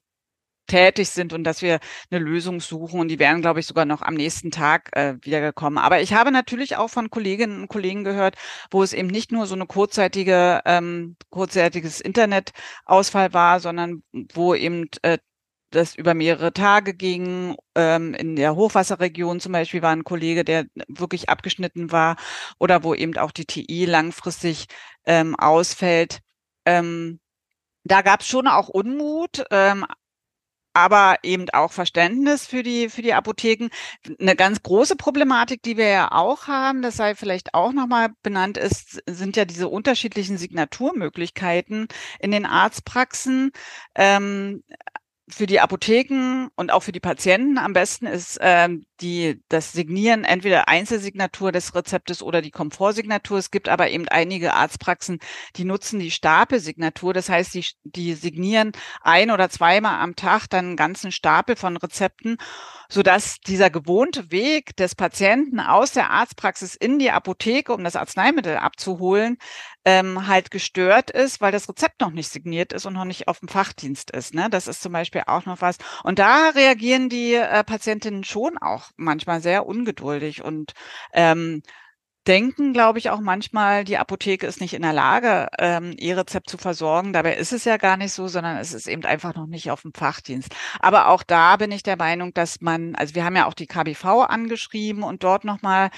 tätig 0.67 1.09
sind 1.09 1.33
und 1.33 1.43
dass 1.43 1.61
wir 1.61 1.79
eine 2.09 2.19
Lösung 2.19 2.59
suchen. 2.61 2.99
Und 2.99 3.07
die 3.09 3.19
wären, 3.19 3.41
glaube 3.41 3.59
ich, 3.59 3.65
sogar 3.67 3.85
noch 3.85 4.01
am 4.01 4.15
nächsten 4.15 4.51
Tag 4.51 4.89
äh, 4.93 5.15
wiedergekommen. 5.21 5.77
Aber 5.77 6.01
ich 6.01 6.13
habe 6.13 6.31
natürlich 6.31 6.77
auch 6.77 6.89
von 6.89 7.09
Kolleginnen 7.09 7.61
und 7.61 7.67
Kollegen 7.67 8.03
gehört, 8.03 8.35
wo 8.71 8.83
es 8.83 8.93
eben 8.93 9.07
nicht 9.07 9.31
nur 9.31 9.47
so 9.47 9.55
eine 9.55 9.65
kurzzeitige, 9.65 10.61
ähm, 10.65 11.15
kurzzeitiges 11.29 12.01
Internetausfall 12.01 13.33
war, 13.33 13.59
sondern 13.59 14.03
wo 14.33 14.55
eben 14.55 14.89
äh, 15.01 15.17
das 15.71 15.95
über 15.95 16.13
mehrere 16.13 16.53
Tage 16.53 16.93
ging. 16.93 17.55
Ähm, 17.75 18.13
in 18.13 18.35
der 18.35 18.55
Hochwasserregion 18.55 19.39
zum 19.39 19.51
Beispiel 19.51 19.81
war 19.81 19.91
ein 19.91 20.03
Kollege, 20.03 20.43
der 20.43 20.65
wirklich 20.87 21.29
abgeschnitten 21.29 21.91
war 21.91 22.15
oder 22.59 22.83
wo 22.83 22.93
eben 22.95 23.17
auch 23.17 23.31
die 23.31 23.45
TI 23.45 23.85
langfristig 23.85 24.67
ähm, 25.05 25.35
ausfällt. 25.35 26.19
Ähm, 26.65 27.19
da 27.83 28.01
gab 28.01 28.21
es 28.21 28.27
schon 28.27 28.47
auch 28.47 28.69
Unmut, 28.69 29.45
ähm, 29.51 29.85
aber 30.75 31.17
eben 31.23 31.49
auch 31.51 31.71
Verständnis 31.71 32.45
für 32.45 32.61
die, 32.61 32.89
für 32.89 33.01
die 33.01 33.13
Apotheken. 33.13 33.69
Eine 34.19 34.35
ganz 34.35 34.61
große 34.61 34.97
Problematik, 34.97 35.63
die 35.63 35.77
wir 35.77 35.87
ja 35.87 36.11
auch 36.11 36.47
haben, 36.47 36.81
das 36.81 36.97
sei 36.97 37.15
vielleicht 37.15 37.53
auch 37.53 37.71
nochmal 37.71 38.09
benannt 38.23 38.57
ist, 38.57 39.01
sind 39.07 39.37
ja 39.37 39.45
diese 39.45 39.69
unterschiedlichen 39.69 40.37
Signaturmöglichkeiten 40.37 41.87
in 42.19 42.31
den 42.31 42.45
Arztpraxen. 42.45 43.51
Ähm, 43.95 44.63
für 45.27 45.47
die 45.47 45.59
Apotheken 45.59 46.49
und 46.55 46.71
auch 46.71 46.83
für 46.83 46.91
die 46.91 46.99
Patienten 46.99 47.57
am 47.57 47.73
besten 47.73 48.05
ist 48.05 48.37
ähm, 48.41 48.85
die, 49.01 49.41
das 49.49 49.71
Signieren 49.71 50.23
entweder 50.23 50.67
Einzelsignatur 50.67 51.51
des 51.51 51.73
Rezeptes 51.73 52.21
oder 52.21 52.43
die 52.43 52.51
Komfortsignatur. 52.51 53.39
Es 53.39 53.49
gibt 53.49 53.67
aber 53.67 53.89
eben 53.89 54.07
einige 54.07 54.53
Arztpraxen, 54.53 55.19
die 55.55 55.65
nutzen 55.65 55.99
die 55.99 56.11
Stapelsignatur. 56.11 57.13
Das 57.13 57.29
heißt, 57.29 57.55
die, 57.55 57.65
die 57.83 58.13
signieren 58.13 58.71
ein 59.01 59.31
oder 59.31 59.49
zweimal 59.49 59.99
am 59.99 60.15
Tag 60.15 60.47
dann 60.47 60.65
einen 60.65 60.75
ganzen 60.75 61.11
Stapel 61.11 61.55
von 61.55 61.75
Rezepten, 61.77 62.37
sodass 62.89 63.37
dieser 63.39 63.69
gewohnte 63.69 64.31
Weg 64.31 64.75
des 64.77 64.95
Patienten 64.95 65.59
aus 65.59 65.91
der 65.91 66.09
Arztpraxis 66.09 66.75
in 66.75 66.99
die 66.99 67.11
Apotheke, 67.11 67.73
um 67.73 67.83
das 67.83 67.95
Arzneimittel 67.95 68.57
abzuholen, 68.57 69.37
ähm, 69.85 70.27
halt 70.27 70.51
gestört 70.51 71.11
ist, 71.11 71.41
weil 71.41 71.51
das 71.51 71.69
Rezept 71.69 72.01
noch 72.01 72.11
nicht 72.11 72.29
signiert 72.29 72.73
ist 72.73 72.85
und 72.85 72.93
noch 72.93 73.05
nicht 73.05 73.27
auf 73.27 73.39
dem 73.39 73.47
Fachdienst 73.47 74.11
ist. 74.11 74.33
Ne? 74.33 74.49
Das 74.49 74.67
ist 74.67 74.81
zum 74.81 74.91
Beispiel 74.91 75.23
auch 75.27 75.45
noch 75.45 75.61
was. 75.61 75.77
Und 76.03 76.19
da 76.19 76.49
reagieren 76.49 77.09
die 77.09 77.35
äh, 77.35 77.63
Patientinnen 77.63 78.23
schon 78.23 78.57
auch 78.57 78.89
manchmal 78.97 79.41
sehr 79.41 79.65
ungeduldig 79.65 80.43
und 80.43 80.73
ähm, 81.13 81.61
denken, 82.27 82.73
glaube 82.73 82.99
ich, 82.99 83.09
auch 83.09 83.19
manchmal, 83.19 83.83
die 83.83 83.97
Apotheke 83.97 84.47
ist 84.47 84.61
nicht 84.61 84.73
in 84.73 84.81
der 84.81 84.93
Lage, 84.93 85.49
ähm, 85.59 85.93
ihr 85.97 86.17
Rezept 86.17 86.49
zu 86.49 86.57
versorgen. 86.57 87.13
Dabei 87.13 87.35
ist 87.35 87.53
es 87.53 87.65
ja 87.65 87.77
gar 87.77 87.97
nicht 87.97 88.13
so, 88.13 88.27
sondern 88.27 88.57
es 88.57 88.73
ist 88.73 88.87
eben 88.87 89.05
einfach 89.05 89.35
noch 89.35 89.47
nicht 89.47 89.71
auf 89.71 89.83
dem 89.83 89.93
Fachdienst. 89.93 90.53
Aber 90.79 91.09
auch 91.09 91.23
da 91.23 91.57
bin 91.57 91.71
ich 91.71 91.83
der 91.83 91.97
Meinung, 91.97 92.33
dass 92.33 92.61
man, 92.61 92.95
also 92.95 93.15
wir 93.15 93.25
haben 93.25 93.35
ja 93.35 93.45
auch 93.45 93.53
die 93.53 93.67
KBV 93.67 94.05
angeschrieben 94.27 95.03
und 95.03 95.23
dort 95.23 95.45
nochmal 95.45 95.89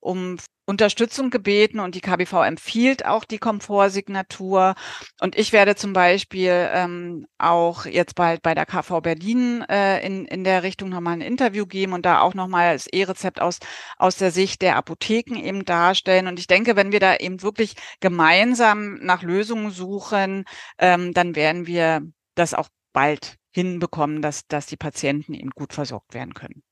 um 0.00 0.38
Unterstützung 0.70 1.30
gebeten 1.30 1.80
und 1.80 1.96
die 1.96 2.00
KBV 2.00 2.44
empfiehlt 2.44 3.04
auch 3.04 3.24
die 3.24 3.38
Komfortsignatur. 3.38 4.76
Und 5.20 5.36
ich 5.36 5.52
werde 5.52 5.74
zum 5.74 5.92
Beispiel 5.92 6.70
ähm, 6.72 7.26
auch 7.38 7.86
jetzt 7.86 8.14
bald 8.14 8.40
bei 8.42 8.54
der 8.54 8.66
KV 8.66 9.00
Berlin 9.00 9.62
äh, 9.68 10.04
in, 10.06 10.26
in 10.26 10.44
der 10.44 10.62
Richtung 10.62 10.88
nochmal 10.88 11.14
ein 11.14 11.22
Interview 11.22 11.66
geben 11.66 11.92
und 11.92 12.06
da 12.06 12.20
auch 12.20 12.34
nochmal 12.34 12.74
das 12.74 12.86
E-Rezept 12.86 13.42
aus, 13.42 13.58
aus 13.98 14.16
der 14.16 14.30
Sicht 14.30 14.62
der 14.62 14.76
Apotheken 14.76 15.34
eben 15.36 15.64
darstellen. 15.64 16.28
Und 16.28 16.38
ich 16.38 16.46
denke, 16.46 16.76
wenn 16.76 16.92
wir 16.92 17.00
da 17.00 17.16
eben 17.16 17.42
wirklich 17.42 17.74
gemeinsam 17.98 18.94
nach 19.02 19.22
Lösungen 19.22 19.72
suchen, 19.72 20.44
ähm, 20.78 21.12
dann 21.12 21.34
werden 21.34 21.66
wir 21.66 22.02
das 22.36 22.54
auch 22.54 22.68
bald 22.92 23.36
hinbekommen, 23.52 24.22
dass, 24.22 24.46
dass 24.46 24.66
die 24.66 24.76
Patienten 24.76 25.34
eben 25.34 25.50
gut 25.50 25.72
versorgt 25.72 26.14
werden 26.14 26.34
können. 26.34 26.62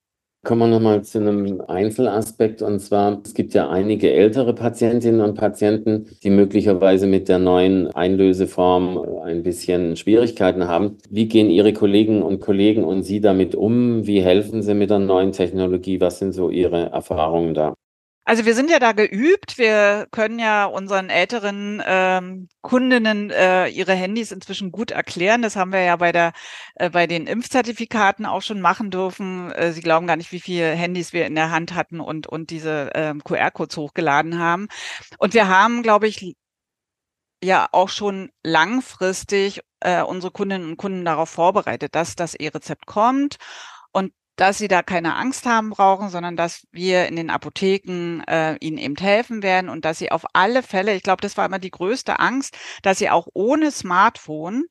Kommen 0.44 0.60
wir 0.60 0.68
nochmal 0.68 1.02
zu 1.04 1.18
einem 1.18 1.60
Einzelaspekt. 1.62 2.62
Und 2.62 2.78
zwar, 2.80 3.20
es 3.24 3.34
gibt 3.34 3.54
ja 3.54 3.68
einige 3.68 4.12
ältere 4.12 4.54
Patientinnen 4.54 5.20
und 5.20 5.34
Patienten, 5.34 6.06
die 6.22 6.30
möglicherweise 6.30 7.06
mit 7.06 7.28
der 7.28 7.38
neuen 7.40 7.88
Einlöseform 7.88 8.98
ein 9.24 9.42
bisschen 9.42 9.96
Schwierigkeiten 9.96 10.68
haben. 10.68 10.98
Wie 11.10 11.26
gehen 11.28 11.50
Ihre 11.50 11.72
Kollegen 11.72 12.22
und 12.22 12.40
Kollegen 12.40 12.84
und 12.84 13.02
Sie 13.02 13.20
damit 13.20 13.54
um? 13.56 14.06
Wie 14.06 14.22
helfen 14.22 14.62
Sie 14.62 14.74
mit 14.74 14.90
der 14.90 15.00
neuen 15.00 15.32
Technologie? 15.32 16.00
Was 16.00 16.20
sind 16.20 16.32
so 16.32 16.50
Ihre 16.50 16.90
Erfahrungen 16.90 17.54
da? 17.54 17.74
Also 18.28 18.44
wir 18.44 18.54
sind 18.54 18.70
ja 18.70 18.78
da 18.78 18.92
geübt. 18.92 19.56
Wir 19.56 20.06
können 20.10 20.38
ja 20.38 20.66
unseren 20.66 21.08
älteren 21.08 21.82
ähm, 21.86 22.48
Kundinnen 22.60 23.30
äh, 23.30 23.68
ihre 23.68 23.94
Handys 23.94 24.32
inzwischen 24.32 24.70
gut 24.70 24.90
erklären. 24.90 25.40
Das 25.40 25.56
haben 25.56 25.72
wir 25.72 25.80
ja 25.80 25.96
bei 25.96 26.12
der 26.12 26.32
äh, 26.74 26.90
bei 26.90 27.06
den 27.06 27.26
Impfzertifikaten 27.26 28.26
auch 28.26 28.42
schon 28.42 28.60
machen 28.60 28.90
dürfen. 28.90 29.50
Äh, 29.52 29.72
Sie 29.72 29.80
glauben 29.80 30.06
gar 30.06 30.16
nicht, 30.16 30.30
wie 30.30 30.40
viele 30.40 30.72
Handys 30.72 31.14
wir 31.14 31.24
in 31.24 31.36
der 31.36 31.50
Hand 31.50 31.74
hatten 31.74 32.00
und 32.00 32.26
und 32.26 32.50
diese 32.50 32.90
ähm, 32.94 33.24
QR-Codes 33.24 33.78
hochgeladen 33.78 34.38
haben. 34.38 34.68
Und 35.16 35.32
wir 35.32 35.48
haben, 35.48 35.82
glaube 35.82 36.06
ich, 36.06 36.36
ja 37.42 37.66
auch 37.72 37.88
schon 37.88 38.30
langfristig 38.42 39.62
äh, 39.80 40.02
unsere 40.02 40.32
Kundinnen 40.32 40.68
und 40.68 40.76
Kunden 40.76 41.06
darauf 41.06 41.30
vorbereitet, 41.30 41.94
dass 41.94 42.14
das 42.14 42.34
E-Rezept 42.34 42.84
kommt 42.84 43.38
dass 44.38 44.56
sie 44.56 44.68
da 44.68 44.82
keine 44.82 45.16
Angst 45.16 45.46
haben 45.46 45.70
brauchen, 45.70 46.10
sondern 46.10 46.36
dass 46.36 46.66
wir 46.70 47.08
in 47.08 47.16
den 47.16 47.28
Apotheken 47.28 48.22
äh, 48.28 48.56
ihnen 48.60 48.78
eben 48.78 48.96
helfen 48.96 49.42
werden 49.42 49.68
und 49.68 49.84
dass 49.84 49.98
sie 49.98 50.12
auf 50.12 50.24
alle 50.32 50.62
Fälle, 50.62 50.94
ich 50.94 51.02
glaube, 51.02 51.20
das 51.20 51.36
war 51.36 51.44
immer 51.44 51.58
die 51.58 51.72
größte 51.72 52.20
Angst, 52.20 52.56
dass 52.82 52.98
sie 52.98 53.10
auch 53.10 53.26
ohne 53.34 53.72
Smartphone 53.72 54.64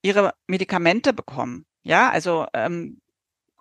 ihre 0.00 0.32
Medikamente 0.46 1.12
bekommen. 1.12 1.66
Ja, 1.82 2.08
also 2.08 2.46
ähm, 2.54 3.02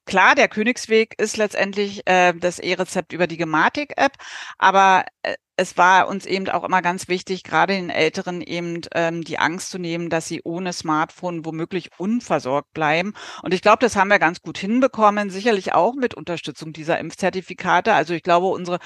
klar, 0.06 0.34
der 0.34 0.48
Königsweg 0.48 1.14
ist 1.20 1.36
letztendlich 1.36 2.08
äh, 2.08 2.34
das 2.34 2.60
E-Rezept 2.60 3.12
über 3.12 3.28
die 3.28 3.38
Gematik-App, 3.38 4.14
aber 4.58 5.04
äh, 5.24 5.36
es 5.60 5.78
war 5.78 6.08
uns 6.08 6.26
eben 6.26 6.48
auch 6.50 6.64
immer 6.64 6.82
ganz 6.82 7.10
wichtig, 7.10 7.44
gerade 7.44 7.74
den 7.74 7.90
Älteren 7.90 8.42
eben 8.42 8.82
ähm, 8.94 9.24
die 9.24 9.40
Angst 9.40 9.72
zu 9.72 9.78
nehmen, 9.78 10.10
dass 10.10 10.28
sie 10.28 10.42
ohne 10.44 10.72
Smartphone 10.72 11.44
womöglich 11.46 11.90
unversorgt 11.98 12.72
bleiben. 12.74 13.14
Und 13.44 13.54
ich 13.54 13.62
glaube, 13.62 13.80
das 13.82 13.98
haben 13.98 14.08
wir 14.08 14.20
ganz 14.20 14.42
gut 14.42 14.58
hinbekommen, 14.58 15.30
sicherlich 15.30 15.74
auch 15.74 15.96
mit 15.96 16.14
Unterstützung 16.16 16.72
dieser 16.72 16.98
Impfzertifikate. 17.00 17.94
Also 17.94 18.14
ich 18.14 18.24
glaube, 18.24 18.48
unsere, 18.48 18.80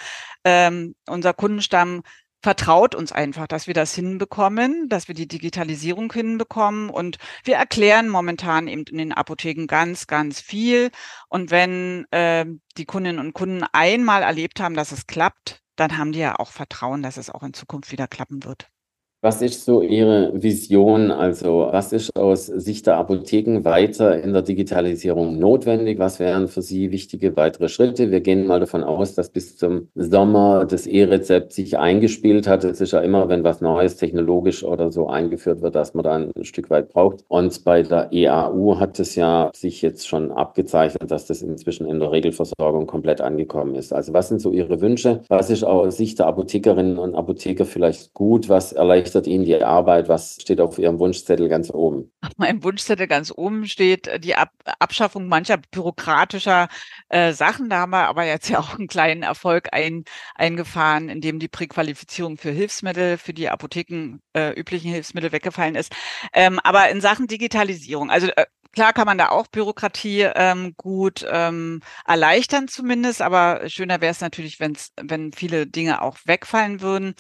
ähm, 0.44 0.96
unser 1.08 1.34
Kundenstamm 1.34 2.02
vertraut 2.42 2.96
uns 2.96 3.12
einfach, 3.12 3.48
dass 3.48 3.68
wir 3.68 3.74
das 3.76 3.94
hinbekommen, 3.94 4.90
dass 4.90 5.08
wir 5.08 5.16
die 5.16 5.28
Digitalisierung 5.28 6.12
hinbekommen 6.12 6.90
und 6.90 7.18
wir 7.46 7.56
erklären 7.56 8.10
momentan 8.10 8.68
eben 8.68 8.84
in 8.90 8.98
den 8.98 9.14
Apotheken 9.14 9.68
ganz, 9.68 10.08
ganz 10.08 10.42
viel. 10.42 10.90
Und 11.30 11.52
wenn 11.52 12.06
äh, 12.12 12.46
die 12.78 12.86
Kundinnen 12.86 13.20
und 13.20 13.34
Kunden 13.34 13.64
einmal 13.72 14.24
erlebt 14.24 14.60
haben, 14.60 14.76
dass 14.76 14.92
es 14.92 15.08
klappt, 15.08 15.63
dann 15.76 15.98
haben 15.98 16.12
die 16.12 16.20
ja 16.20 16.36
auch 16.40 16.52
Vertrauen, 16.52 17.04
dass 17.04 17.18
es 17.18 17.30
auch 17.30 17.44
in 17.44 17.54
Zukunft 17.54 17.92
wieder 17.92 18.08
klappen 18.08 18.44
wird. 18.44 18.70
Was 19.24 19.42
ist 19.42 19.64
so 19.64 19.82
Ihre 19.82 20.34
Vision? 20.34 21.10
Also 21.10 21.70
was 21.72 21.94
ist 21.94 22.14
aus 22.20 22.48
Sicht 22.48 22.88
der 22.88 22.98
Apotheken 22.98 23.64
weiter 23.64 24.22
in 24.22 24.34
der 24.34 24.42
Digitalisierung 24.42 25.40
notwendig? 25.40 25.98
Was 25.98 26.20
wären 26.20 26.50
für 26.50 26.62
Sie 26.62 26.92
wichtige 26.92 27.38
weitere 27.38 27.70
Schritte? 27.70 28.12
Wir 28.12 28.20
gehen 28.20 28.46
mal 28.46 28.60
davon 28.60 28.84
aus, 28.84 29.16
dass 29.16 29.30
bis 29.30 29.56
zum 29.56 29.88
Sommer 29.96 30.66
das 30.66 30.88
E-Rezept 30.88 31.54
sich 31.54 31.78
eingespielt 31.78 32.50
hat. 32.50 32.66
Es 32.66 32.82
ist 32.82 32.92
ja 32.92 33.00
immer, 33.00 33.30
wenn 33.30 33.46
was 33.46 33.62
Neues 33.62 33.96
technologisch 33.96 34.62
oder 34.62 34.92
so 34.92 35.08
eingeführt 35.08 35.62
wird, 35.62 35.76
dass 35.76 35.94
man 35.94 36.04
da 36.04 36.16
ein 36.16 36.44
Stück 36.44 36.70
weit 36.70 36.90
braucht. 36.90 37.24
Und 37.30 37.64
bei 37.64 37.82
der 37.82 38.12
EAU 38.12 38.78
hat 38.78 39.00
es 39.00 39.16
ja 39.16 39.52
sich 39.56 39.82
jetzt 39.82 40.06
schon 40.06 40.34
abgezeichnet, 40.34 41.10
dass 41.10 41.28
das 41.28 41.42
inzwischen 41.42 41.88
in 41.88 42.02
der 42.02 42.12
Regelversorgung 42.12 42.88
komplett 42.88 43.22
angekommen 43.22 43.76
ist. 43.76 43.94
Also 43.94 44.12
was 44.12 44.28
sind 44.28 44.42
so 44.42 44.52
Ihre 44.52 44.82
Wünsche? 44.82 45.22
Was 45.30 45.50
ist 45.50 45.64
aus 45.64 45.96
Sicht 45.96 46.20
der 46.20 46.28
Apothekerinnen 46.28 46.98
und 46.98 47.16
Apotheker 47.16 47.64
vielleicht 47.64 48.14
gut? 48.14 48.50
Was 48.50 48.74
erleichtert 48.74 49.13
erleichtert 49.14 49.28
Ihnen 49.28 49.46
die 49.46 49.64
Arbeit? 49.64 50.10
Was 50.10 50.38
steht 50.42 50.60
auf 50.60 50.80
Ihrem 50.80 51.00
Wunschzettel 51.00 51.50
ganz 51.50 51.70
oben? 51.70 52.12
Auf 52.22 52.38
meinem 52.38 52.64
Wunschzettel 52.64 53.08
ganz 53.08 53.32
oben 53.36 53.68
steht 53.68 54.08
äh, 54.08 54.20
die 54.20 54.36
Ab 54.36 54.52
Abschaffung 54.80 55.28
mancher 55.28 55.58
bürokratischer 55.72 56.68
äh, 57.10 57.34
Sachen. 57.34 57.70
Da 57.70 57.80
haben 57.80 57.92
wir 57.92 58.08
aber 58.08 58.26
jetzt 58.26 58.50
ja 58.50 58.60
auch 58.60 58.78
einen 58.78 58.88
kleinen 58.88 59.24
Erfolg 59.24 59.70
ein, 59.72 60.04
eingefahren, 60.36 61.10
indem 61.10 61.40
die 61.40 61.48
Präqualifizierung 61.48 62.38
für 62.38 62.52
Hilfsmittel, 62.52 63.18
für 63.18 63.34
die 63.34 63.50
Apotheken 63.50 64.20
äh, 64.34 64.52
üblichen 64.60 64.92
Hilfsmittel 64.92 65.32
weggefallen 65.32 65.76
ist. 65.76 65.94
Ähm, 66.34 66.60
aber 66.64 66.90
in 66.90 67.02
Sachen 67.02 67.28
Digitalisierung, 67.28 68.10
also 68.10 68.28
äh, 68.28 68.46
klar 68.72 68.94
kann 68.94 69.06
man 69.06 69.18
da 69.18 69.30
auch 69.30 69.48
Bürokratie 69.48 70.22
ähm, 70.36 70.74
gut 70.78 71.26
ähm, 71.30 71.82
erleichtern 72.06 72.68
zumindest, 72.68 73.22
aber 73.22 73.70
schöner 73.70 74.02
wäre 74.02 74.12
es 74.12 74.22
natürlich, 74.22 74.60
wenn's, 74.60 74.92
wenn 75.00 75.34
viele 75.34 75.68
Dinge 75.68 76.02
auch 76.02 76.18
wegfallen 76.26 76.82
würden. 76.82 77.14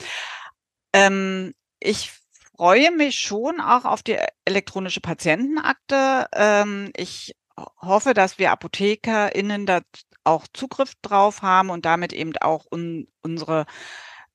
Ähm, 0.94 1.54
ich 1.84 2.12
freue 2.56 2.92
mich 2.92 3.20
schon 3.20 3.60
auch 3.60 3.86
auf 3.86 4.04
die 4.04 4.18
elektronische 4.46 5.02
Patientenakte. 5.02 6.28
Ähm, 6.34 6.92
ich 6.96 7.36
hoffe, 7.82 8.13
dass 8.13 8.40
wir 8.40 8.52
ApothekerInnen 8.52 9.66
da 9.66 9.82
auch 10.24 10.48
Zugriff 10.54 10.94
drauf 11.02 11.42
haben 11.42 11.70
und 11.70 11.86
damit 11.86 12.13
eben 12.13 12.34
auch 12.38 12.66
un 12.72 13.08
unsere 13.22 13.66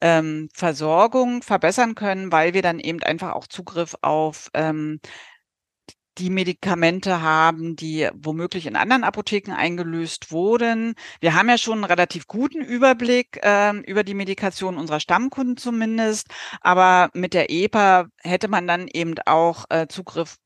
ähm, 0.01 0.49
Versorgung 0.55 1.43
verbessern 1.43 1.95
können, 1.95 2.31
weil 2.33 2.55
wir 2.55 2.63
dann 2.63 2.79
eben 2.81 3.03
einfach 3.03 3.33
auch 3.33 3.47
Zugriff 3.47 3.97
auf 4.03 4.51
ähm, 4.55 5.01
die 6.19 6.31
Medikamente 6.31 7.23
haben, 7.23 7.77
die 7.77 8.09
womöglich 8.15 8.67
in 8.67 8.77
anderen 8.77 9.05
Apotheken 9.05 9.53
eingelöst 9.53 10.33
wurden. 10.33 10.95
Wir 11.21 11.35
haben 11.35 11.49
ja 11.49 11.59
schon 11.59 11.79
einen 11.79 11.85
relativ 11.85 12.27
guten 12.27 12.61
Überblick 12.61 13.39
äh, 13.43 13.77
über 13.81 14.05
die 14.05 14.15
Medikation 14.15 14.77
unserer 14.77 15.01
Stammkunden 15.01 15.57
zumindest, 15.57 16.29
aber 16.61 17.11
mit 17.15 17.35
der 17.35 17.51
EPA 17.51 18.09
hätte 18.23 18.49
man 18.49 18.67
dann 18.67 18.89
eben 18.89 19.15
auch 19.27 19.65
äh, 19.71 19.87
Zugriff 19.89 20.37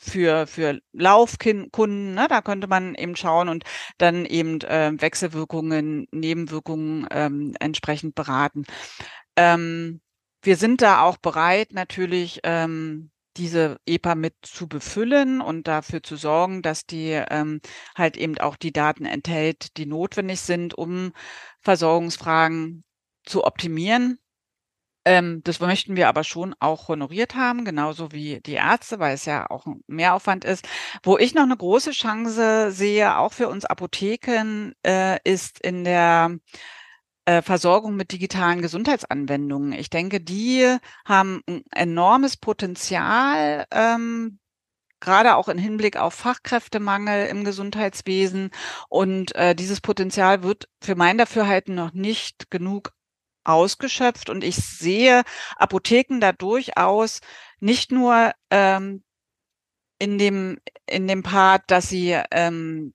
für, 0.00 0.46
für 0.46 0.80
Laufkunden, 0.92 2.14
ne? 2.14 2.26
da 2.28 2.40
könnte 2.40 2.68
man 2.68 2.94
eben 2.94 3.16
schauen 3.16 3.48
und 3.48 3.64
dann 3.98 4.24
eben 4.26 4.60
äh, 4.62 4.92
Wechselwirkungen, 4.96 6.06
Nebenwirkungen 6.12 7.06
ähm, 7.10 7.54
entsprechend 7.58 8.14
beraten. 8.14 8.64
Ähm, 9.36 10.00
wir 10.42 10.56
sind 10.56 10.82
da 10.82 11.02
auch 11.02 11.16
bereit, 11.16 11.72
natürlich 11.72 12.40
ähm, 12.44 13.10
diese 13.38 13.78
EPA 13.86 14.14
mit 14.14 14.34
zu 14.42 14.68
befüllen 14.68 15.40
und 15.40 15.68
dafür 15.68 16.02
zu 16.02 16.16
sorgen, 16.16 16.62
dass 16.62 16.84
die 16.86 17.12
ähm, 17.12 17.60
halt 17.96 18.16
eben 18.16 18.36
auch 18.38 18.56
die 18.56 18.72
Daten 18.72 19.06
enthält, 19.06 19.76
die 19.76 19.86
notwendig 19.86 20.40
sind, 20.40 20.74
um 20.76 21.12
Versorgungsfragen 21.62 22.84
zu 23.24 23.44
optimieren. 23.44 24.18
Ähm, 25.04 25.40
das 25.44 25.60
möchten 25.60 25.96
wir 25.96 26.08
aber 26.08 26.24
schon 26.24 26.54
auch 26.60 26.88
honoriert 26.88 27.34
haben, 27.34 27.64
genauso 27.64 28.12
wie 28.12 28.40
die 28.40 28.54
Ärzte, 28.54 28.98
weil 28.98 29.14
es 29.14 29.24
ja 29.24 29.48
auch 29.48 29.64
ein 29.66 29.82
Mehraufwand 29.86 30.44
ist. 30.44 30.68
Wo 31.02 31.16
ich 31.16 31.34
noch 31.34 31.44
eine 31.44 31.56
große 31.56 31.92
Chance 31.92 32.72
sehe, 32.72 33.16
auch 33.16 33.32
für 33.32 33.48
uns 33.48 33.64
Apotheken, 33.64 34.72
äh, 34.84 35.18
ist 35.24 35.60
in 35.60 35.84
der 35.84 36.36
Versorgung 37.42 37.96
mit 37.96 38.12
digitalen 38.12 38.62
Gesundheitsanwendungen. 38.62 39.72
Ich 39.72 39.90
denke, 39.90 40.20
die 40.20 40.76
haben 41.04 41.42
ein 41.46 41.62
enormes 41.72 42.36
Potenzial, 42.36 43.66
ähm, 43.70 44.38
gerade 45.00 45.36
auch 45.36 45.48
im 45.48 45.58
Hinblick 45.58 45.96
auf 45.96 46.14
Fachkräftemangel 46.14 47.26
im 47.26 47.44
Gesundheitswesen. 47.44 48.50
Und 48.88 49.34
äh, 49.34 49.54
dieses 49.54 49.80
Potenzial 49.80 50.42
wird 50.42 50.68
für 50.82 50.94
mein 50.94 51.18
Dafürhalten 51.18 51.74
noch 51.74 51.92
nicht 51.92 52.50
genug 52.50 52.92
ausgeschöpft. 53.44 54.30
Und 54.30 54.44
ich 54.44 54.56
sehe 54.56 55.22
Apotheken 55.56 56.20
da 56.20 56.32
durchaus 56.32 57.20
nicht 57.60 57.92
nur 57.92 58.32
ähm, 58.50 59.02
in 59.98 60.18
dem 60.18 60.58
in 60.86 61.06
dem 61.06 61.22
Part, 61.22 61.64
dass 61.70 61.88
sie 61.88 62.18
ähm, 62.30 62.94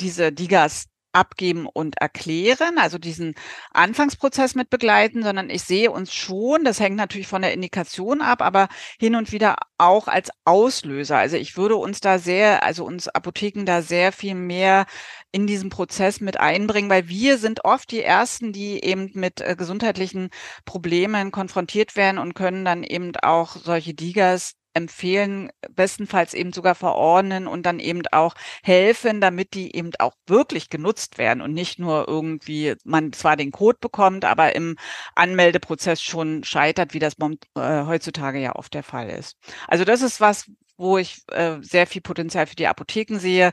diese 0.00 0.32
Digas 0.32 0.86
abgeben 1.16 1.66
und 1.66 1.96
erklären, 1.98 2.78
also 2.78 2.98
diesen 2.98 3.34
Anfangsprozess 3.72 4.54
mit 4.54 4.68
begleiten, 4.68 5.22
sondern 5.22 5.48
ich 5.48 5.62
sehe 5.62 5.90
uns 5.90 6.12
schon, 6.12 6.62
das 6.62 6.78
hängt 6.78 6.96
natürlich 6.96 7.26
von 7.26 7.40
der 7.40 7.54
Indikation 7.54 8.20
ab, 8.20 8.42
aber 8.42 8.68
hin 8.98 9.16
und 9.16 9.32
wieder 9.32 9.56
auch 9.78 10.08
als 10.08 10.30
Auslöser. 10.44 11.16
Also 11.16 11.36
ich 11.36 11.56
würde 11.56 11.76
uns 11.76 12.00
da 12.00 12.18
sehr, 12.18 12.62
also 12.62 12.84
uns 12.84 13.08
Apotheken 13.08 13.64
da 13.64 13.80
sehr 13.80 14.12
viel 14.12 14.34
mehr 14.34 14.84
in 15.32 15.46
diesen 15.46 15.70
Prozess 15.70 16.20
mit 16.20 16.38
einbringen, 16.38 16.90
weil 16.90 17.08
wir 17.08 17.38
sind 17.38 17.64
oft 17.64 17.90
die 17.90 18.02
Ersten, 18.02 18.52
die 18.52 18.84
eben 18.84 19.10
mit 19.14 19.40
äh, 19.40 19.56
gesundheitlichen 19.56 20.28
Problemen 20.66 21.30
konfrontiert 21.30 21.96
werden 21.96 22.18
und 22.18 22.34
können 22.34 22.64
dann 22.64 22.82
eben 22.82 23.12
auch 23.22 23.56
solche 23.56 23.94
Digas 23.94 24.52
empfehlen, 24.76 25.50
bestenfalls 25.70 26.34
eben 26.34 26.52
sogar 26.52 26.74
verordnen 26.74 27.46
und 27.46 27.64
dann 27.64 27.80
eben 27.80 28.02
auch 28.12 28.34
helfen, 28.62 29.20
damit 29.20 29.54
die 29.54 29.74
eben 29.74 29.90
auch 29.98 30.12
wirklich 30.26 30.68
genutzt 30.68 31.18
werden 31.18 31.40
und 31.40 31.54
nicht 31.54 31.78
nur 31.78 32.06
irgendwie 32.06 32.74
man 32.84 33.12
zwar 33.12 33.36
den 33.36 33.52
Code 33.52 33.78
bekommt, 33.80 34.24
aber 34.24 34.54
im 34.54 34.76
Anmeldeprozess 35.14 36.02
schon 36.02 36.44
scheitert, 36.44 36.92
wie 36.92 36.98
das 36.98 37.14
äh, 37.18 37.84
heutzutage 37.86 38.38
ja 38.38 38.54
oft 38.54 38.74
der 38.74 38.82
Fall 38.82 39.08
ist. 39.08 39.36
Also 39.66 39.84
das 39.84 40.02
ist 40.02 40.20
was, 40.20 40.50
wo 40.76 40.98
ich 40.98 41.22
äh, 41.32 41.56
sehr 41.62 41.86
viel 41.86 42.02
Potenzial 42.02 42.46
für 42.46 42.56
die 42.56 42.66
Apotheken 42.66 43.18
sehe. 43.18 43.52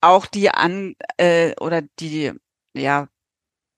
Auch 0.00 0.26
die 0.26 0.50
an 0.50 0.94
äh, 1.18 1.54
oder 1.60 1.82
die 2.00 2.32
ja 2.74 3.08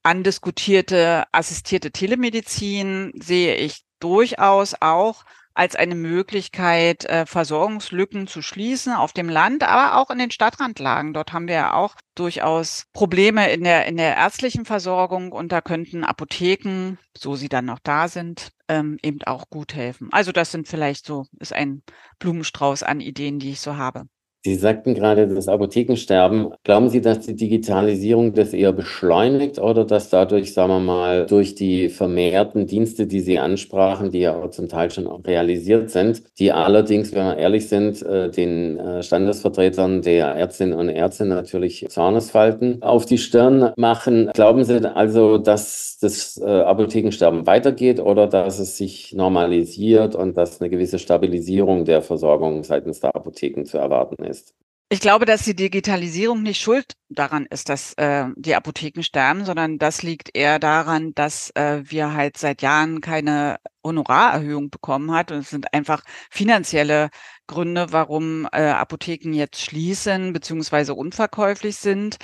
andiskutierte 0.02 1.24
assistierte 1.32 1.90
Telemedizin 1.90 3.12
sehe 3.20 3.56
ich 3.56 3.82
durchaus 4.00 4.74
auch 4.80 5.24
als 5.54 5.76
eine 5.76 5.94
Möglichkeit, 5.94 7.04
äh, 7.04 7.26
Versorgungslücken 7.26 8.26
zu 8.26 8.42
schließen 8.42 8.92
auf 8.92 9.12
dem 9.12 9.28
Land, 9.28 9.62
aber 9.62 9.98
auch 9.98 10.10
in 10.10 10.18
den 10.18 10.30
Stadtrandlagen. 10.30 11.12
Dort 11.12 11.32
haben 11.32 11.48
wir 11.48 11.54
ja 11.54 11.74
auch 11.74 11.96
durchaus 12.14 12.86
Probleme 12.92 13.50
in 13.50 13.64
der, 13.64 13.86
in 13.86 13.96
der 13.96 14.16
ärztlichen 14.16 14.64
Versorgung 14.64 15.32
und 15.32 15.52
da 15.52 15.60
könnten 15.60 16.04
Apotheken, 16.04 16.98
so 17.16 17.34
sie 17.34 17.48
dann 17.48 17.64
noch 17.64 17.80
da 17.80 18.08
sind, 18.08 18.52
ähm, 18.68 18.98
eben 19.02 19.22
auch 19.24 19.50
gut 19.50 19.74
helfen. 19.74 20.08
Also 20.12 20.32
das 20.32 20.52
sind 20.52 20.68
vielleicht 20.68 21.06
so, 21.06 21.26
ist 21.38 21.52
ein 21.52 21.82
Blumenstrauß 22.18 22.82
an 22.82 23.00
Ideen, 23.00 23.38
die 23.38 23.50
ich 23.50 23.60
so 23.60 23.76
habe. 23.76 24.04
Sie 24.42 24.54
sagten 24.54 24.94
gerade 24.94 25.28
das 25.28 25.48
Apothekensterben. 25.48 26.54
Glauben 26.64 26.88
Sie, 26.88 27.02
dass 27.02 27.20
die 27.20 27.36
Digitalisierung 27.36 28.32
das 28.32 28.54
eher 28.54 28.72
beschleunigt 28.72 29.58
oder 29.58 29.84
dass 29.84 30.08
dadurch, 30.08 30.54
sagen 30.54 30.72
wir 30.72 30.80
mal, 30.80 31.26
durch 31.26 31.54
die 31.54 31.90
vermehrten 31.90 32.66
Dienste, 32.66 33.06
die 33.06 33.20
Sie 33.20 33.38
ansprachen, 33.38 34.10
die 34.10 34.20
ja 34.20 34.34
auch 34.34 34.48
zum 34.48 34.68
Teil 34.68 34.90
schon 34.90 35.06
auch 35.06 35.22
realisiert 35.26 35.90
sind, 35.90 36.22
die 36.38 36.52
allerdings, 36.52 37.12
wenn 37.14 37.26
wir 37.26 37.36
ehrlich 37.36 37.68
sind, 37.68 38.00
äh, 38.00 38.30
den 38.30 38.78
äh, 38.78 39.02
Standesvertretern 39.02 40.00
der 40.00 40.28
Ärztinnen 40.28 40.78
und 40.78 40.88
Ärzte 40.88 41.26
natürlich 41.26 41.86
Zornesfalten 41.90 42.82
auf 42.82 43.04
die 43.04 43.18
Stirn 43.18 43.72
machen. 43.76 44.30
Glauben 44.32 44.64
Sie 44.64 44.80
also, 44.94 45.36
dass 45.36 45.98
das 46.00 46.40
äh, 46.42 46.46
Apothekensterben 46.46 47.46
weitergeht 47.46 48.00
oder 48.00 48.26
dass 48.26 48.58
es 48.58 48.78
sich 48.78 49.12
normalisiert 49.12 50.14
und 50.14 50.38
dass 50.38 50.62
eine 50.62 50.70
gewisse 50.70 50.98
Stabilisierung 50.98 51.84
der 51.84 52.00
Versorgung 52.00 52.64
seitens 52.64 53.00
der 53.00 53.14
Apotheken 53.14 53.64
zu 53.64 53.76
erwarten 53.76 54.24
ist? 54.24 54.29
Ist. 54.30 54.54
Ich 54.92 54.98
glaube, 54.98 55.24
dass 55.24 55.44
die 55.44 55.54
Digitalisierung 55.54 56.42
nicht 56.42 56.60
schuld 56.60 56.94
daran 57.08 57.46
ist, 57.46 57.68
dass 57.68 57.92
äh, 57.94 58.26
die 58.34 58.56
Apotheken 58.56 59.04
sterben, 59.04 59.44
sondern 59.44 59.78
das 59.78 60.02
liegt 60.02 60.36
eher 60.36 60.58
daran, 60.58 61.14
dass 61.14 61.50
äh, 61.54 61.82
wir 61.84 62.12
halt 62.12 62.36
seit 62.36 62.60
Jahren 62.60 63.00
keine 63.00 63.58
Honorarerhöhung 63.84 64.68
bekommen 64.68 65.12
hat. 65.12 65.30
Und 65.30 65.38
es 65.38 65.50
sind 65.50 65.72
einfach 65.72 66.02
finanzielle 66.28 67.10
Gründe, 67.46 67.92
warum 67.92 68.48
äh, 68.50 68.62
Apotheken 68.62 69.32
jetzt 69.32 69.60
schließen 69.60 70.32
beziehungsweise 70.32 70.94
unverkäuflich 70.94 71.76
sind. 71.76 72.16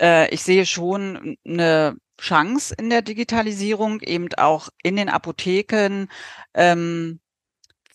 Äh, 0.00 0.32
ich 0.32 0.42
sehe 0.42 0.64
schon 0.64 1.36
eine 1.46 1.98
Chance 2.18 2.74
in 2.78 2.88
der 2.88 3.02
Digitalisierung, 3.02 4.00
eben 4.00 4.32
auch 4.38 4.70
in 4.82 4.96
den 4.96 5.10
Apotheken 5.10 6.06
ähm, 6.54 7.20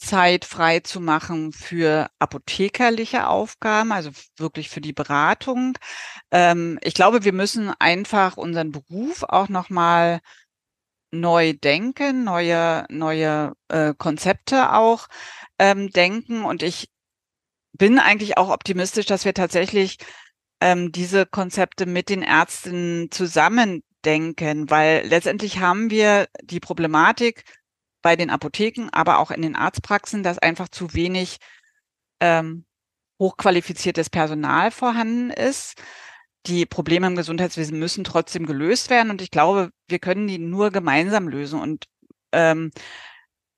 Zeit 0.02 0.46
frei 0.46 0.80
zu 0.80 1.00
machen 1.00 1.54
für 1.54 2.10
apothekerliche 2.20 3.28
Aufgaben, 3.28 3.92
also 3.92 4.12
wirklich 4.38 4.70
für 4.70 4.82
die 4.82 4.94
Beratung. 4.94 5.78
Ähm, 6.32 6.80
ich 6.84 6.96
glaube, 6.96 7.24
wir 7.24 7.34
müssen 7.34 7.72
einfach 7.80 8.36
unseren 8.36 8.72
Beruf 8.72 9.24
auch 9.24 9.48
nochmal 9.48 10.22
neu 11.12 11.54
denken, 11.54 12.24
neue, 12.24 12.86
neue 12.90 13.54
äh, 13.68 13.94
Konzepte 13.98 14.74
auch 14.74 15.08
ähm, 15.60 15.92
denken. 15.92 16.46
Und 16.46 16.64
ich 16.64 16.90
bin 17.74 18.00
eigentlich 18.00 18.38
auch 18.38 18.50
optimistisch, 18.50 19.06
dass 19.06 19.26
wir 19.26 19.34
tatsächlich 19.34 19.98
ähm, 20.62 20.92
diese 20.92 21.26
Konzepte 21.26 21.86
mit 21.86 22.10
den 22.10 22.24
Ärzten 22.24 23.10
zusammen 23.12 23.84
denken, 24.04 24.70
weil 24.70 25.06
letztendlich 25.06 25.60
haben 25.60 25.92
wir 25.92 26.28
die 26.44 26.60
Problematik 26.60 27.44
bei 28.02 28.16
den 28.16 28.30
Apotheken, 28.30 28.90
aber 28.92 29.20
auch 29.20 29.32
in 29.32 29.42
den 29.42 29.56
Arztpraxen, 29.56 30.24
dass 30.24 30.40
einfach 30.40 30.70
zu 30.70 30.94
wenig 30.94 31.38
ähm, 32.20 32.66
hochqualifiziertes 33.20 34.10
Personal 34.10 34.72
vorhanden 34.72 35.30
ist. 35.30 35.82
Die 36.48 36.66
Probleme 36.66 37.08
im 37.08 37.16
Gesundheitswesen 37.16 37.78
müssen 37.78 38.04
trotzdem 38.04 38.46
gelöst 38.46 38.90
werden 38.90 39.12
und 39.12 39.22
ich 39.22 39.30
glaube, 39.30 39.72
wir 39.88 40.00
können 40.00 40.28
die 40.28 40.40
nur 40.40 40.72
gemeinsam 40.72 41.28
lösen 41.28 41.60
und 41.60 41.86
ähm, 42.32 42.72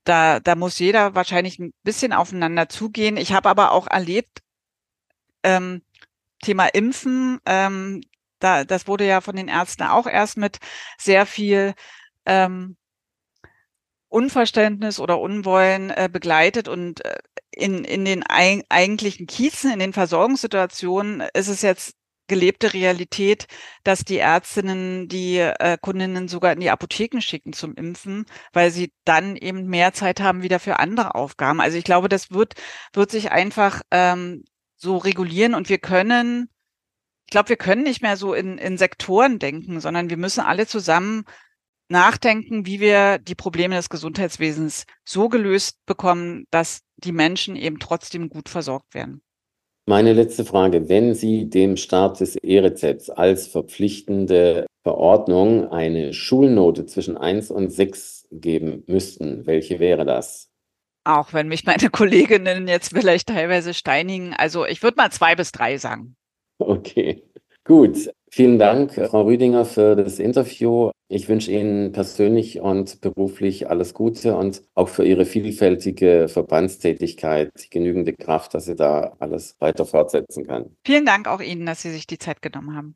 da, 0.03 0.41
da 0.41 0.56
muss 0.56 0.79
jeder 0.79 1.15
wahrscheinlich 1.15 1.60
ein 1.60 1.73
bisschen 1.84 2.12
aufeinander 2.12 2.67
zugehen. 2.67 3.15
Ich 3.15 3.32
habe 3.32 3.49
aber 3.49 3.71
auch 3.71 3.88
erlebt, 3.88 4.39
ähm, 5.43 5.82
Thema 6.41 6.67
Impfen, 6.67 7.39
ähm, 7.45 8.01
da, 8.39 8.65
das 8.65 8.88
wurde 8.88 9.08
ja 9.08 9.21
von 9.21 9.36
den 9.38 9.47
Ärzten 9.47 9.84
auch 9.84 10.08
erst 10.08 10.38
mit 10.38 10.58
sehr 10.97 11.25
viel 11.25 11.73
ähm, 12.25 12.75
Unverständnis 14.13 14.99
oder 14.99 15.19
Unwollen 15.19 15.89
äh, 15.89 16.08
begleitet 16.12 16.67
und 16.67 17.04
äh, 17.04 17.17
in, 17.52 17.84
in 17.84 18.06
den 18.06 18.23
eig 18.28 18.63
eigentlichen 18.69 19.26
Kiezen, 19.26 19.71
in 19.71 19.80
den 19.80 19.93
Versorgungssituationen 19.93 21.23
ist 21.34 21.47
es 21.47 21.63
jetzt 21.63 21.95
gelebte 22.28 22.73
Realität, 22.73 23.47
dass 23.84 24.06
die 24.06 24.17
Ärztinnen 24.17 25.08
die 25.08 25.39
äh, 25.39 25.78
Kundinnen 25.82 26.28
sogar 26.28 26.54
in 26.54 26.60
die 26.60 26.69
Apotheken 26.69 27.21
schicken 27.21 27.54
zum 27.54 27.73
Impfen, 27.76 28.26
weil 28.54 28.71
sie 28.71 28.93
dann 29.04 29.36
eben 29.36 29.65
mehr 29.65 29.93
Zeit 29.93 30.21
haben 30.21 30.43
wieder 30.43 30.60
für 30.60 30.80
andere 30.80 31.15
Aufgaben. 31.15 31.60
Also 31.60 31.78
ich 31.78 31.84
glaube, 31.84 32.08
das 32.08 32.32
wird, 32.32 32.54
wird 32.93 33.12
sich 33.12 33.32
einfach 33.32 33.82
ähm, 33.91 34.43
so 34.76 34.97
regulieren 34.97 35.56
und 35.56 35.69
wir 35.69 35.80
können 35.80 36.49
ich 37.26 37.32
glaube, 37.32 37.49
wir 37.49 37.58
können 37.58 37.84
nicht 37.84 38.04
mehr 38.04 38.15
so 38.15 38.36
in, 38.36 38.60
in 38.60 38.78
Sektoren 38.78 39.39
denken, 39.39 39.80
sondern 39.80 40.12
wir 40.12 40.17
müssen 40.17 40.41
alle 40.41 40.67
zusammen 40.67 41.26
nachdenken, 41.93 42.65
wie 42.65 42.82
wir 42.82 43.19
die 43.19 43.36
Probleme 43.36 43.75
des 43.75 43.89
Gesundheitswesens 43.89 44.86
so 45.06 45.29
gelöst 45.29 45.77
bekommen, 45.86 46.45
dass 46.51 46.82
die 46.97 47.13
Menschen 47.13 47.56
eben 47.56 47.79
trotzdem 47.79 48.27
gut 48.27 48.49
versorgt 48.49 48.93
werden. 48.93 49.21
Meine 49.86 50.13
letzte 50.13 50.45
Frage. 50.45 50.89
Wenn 50.89 51.13
Sie 51.13 51.49
dem 51.49 51.77
Start 51.77 52.19
des 52.19 52.36
E-Rezepts 52.38 53.10
als 53.10 53.47
verpflichtende 53.47 54.65
Verordnung 54.84 55.71
eine 55.71 56.13
Schulnote 56.13 56.86
zwischen 56.86 57.17
1 57.17 57.51
und 57.51 57.69
6 57.69 58.27
geben 58.32 58.84
müssten, 58.88 59.45
welche 59.45 59.79
wäre 59.79 60.06
das? 60.06 60.49
Auch 61.06 61.34
wenn 61.34 61.49
mich 61.49 61.65
meine 61.65 61.89
Kolleginnen 61.89 62.67
jetzt 62.67 62.93
vielleicht 62.93 63.27
teilweise 63.27 63.73
steinigen. 63.73 64.34
Also 64.34 64.65
ich 64.65 64.82
würde 64.84 64.95
mal 64.97 65.12
zwei 65.12 65.36
bis 65.36 65.51
drei 65.51 65.77
sagen. 65.77 66.15
Okay, 66.60 67.23
gut. 67.65 68.10
Vielen 68.36 68.58
Dank, 68.58 68.96
Frau 68.96 69.26
Rüdinger, 69.26 69.63
für 69.63 69.96
das 69.96 70.17
Interview. 70.17 70.89
Ich 71.08 71.30
wünsche 71.30 71.52
Ihnen 71.52 71.91
persönlich 71.91 72.60
und 72.60 73.00
beruflich 73.00 73.69
alles 73.69 73.93
Gute 73.93 74.36
und 74.36 74.63
auch 74.74 74.89
für 74.89 75.06
Ihre 75.06 75.26
vielfältige 75.26 76.28
Verbandstätigkeit 76.28 77.52
genügende 77.69 78.13
Kraft, 78.13 78.56
dass 78.56 78.65
Sie 78.65 78.76
da 78.76 79.15
alles 79.19 79.56
weiter 79.60 79.86
fortsetzen 79.86 80.48
kann. 80.48 80.76
Vielen 80.84 81.06
Dank 81.06 81.28
auch 81.28 81.41
Ihnen, 81.41 81.67
dass 81.67 81.84
Sie 81.84 81.91
sich 81.91 82.08
die 82.08 82.17
Zeit 82.17 82.41
genommen 82.41 82.76
haben. 82.76 82.96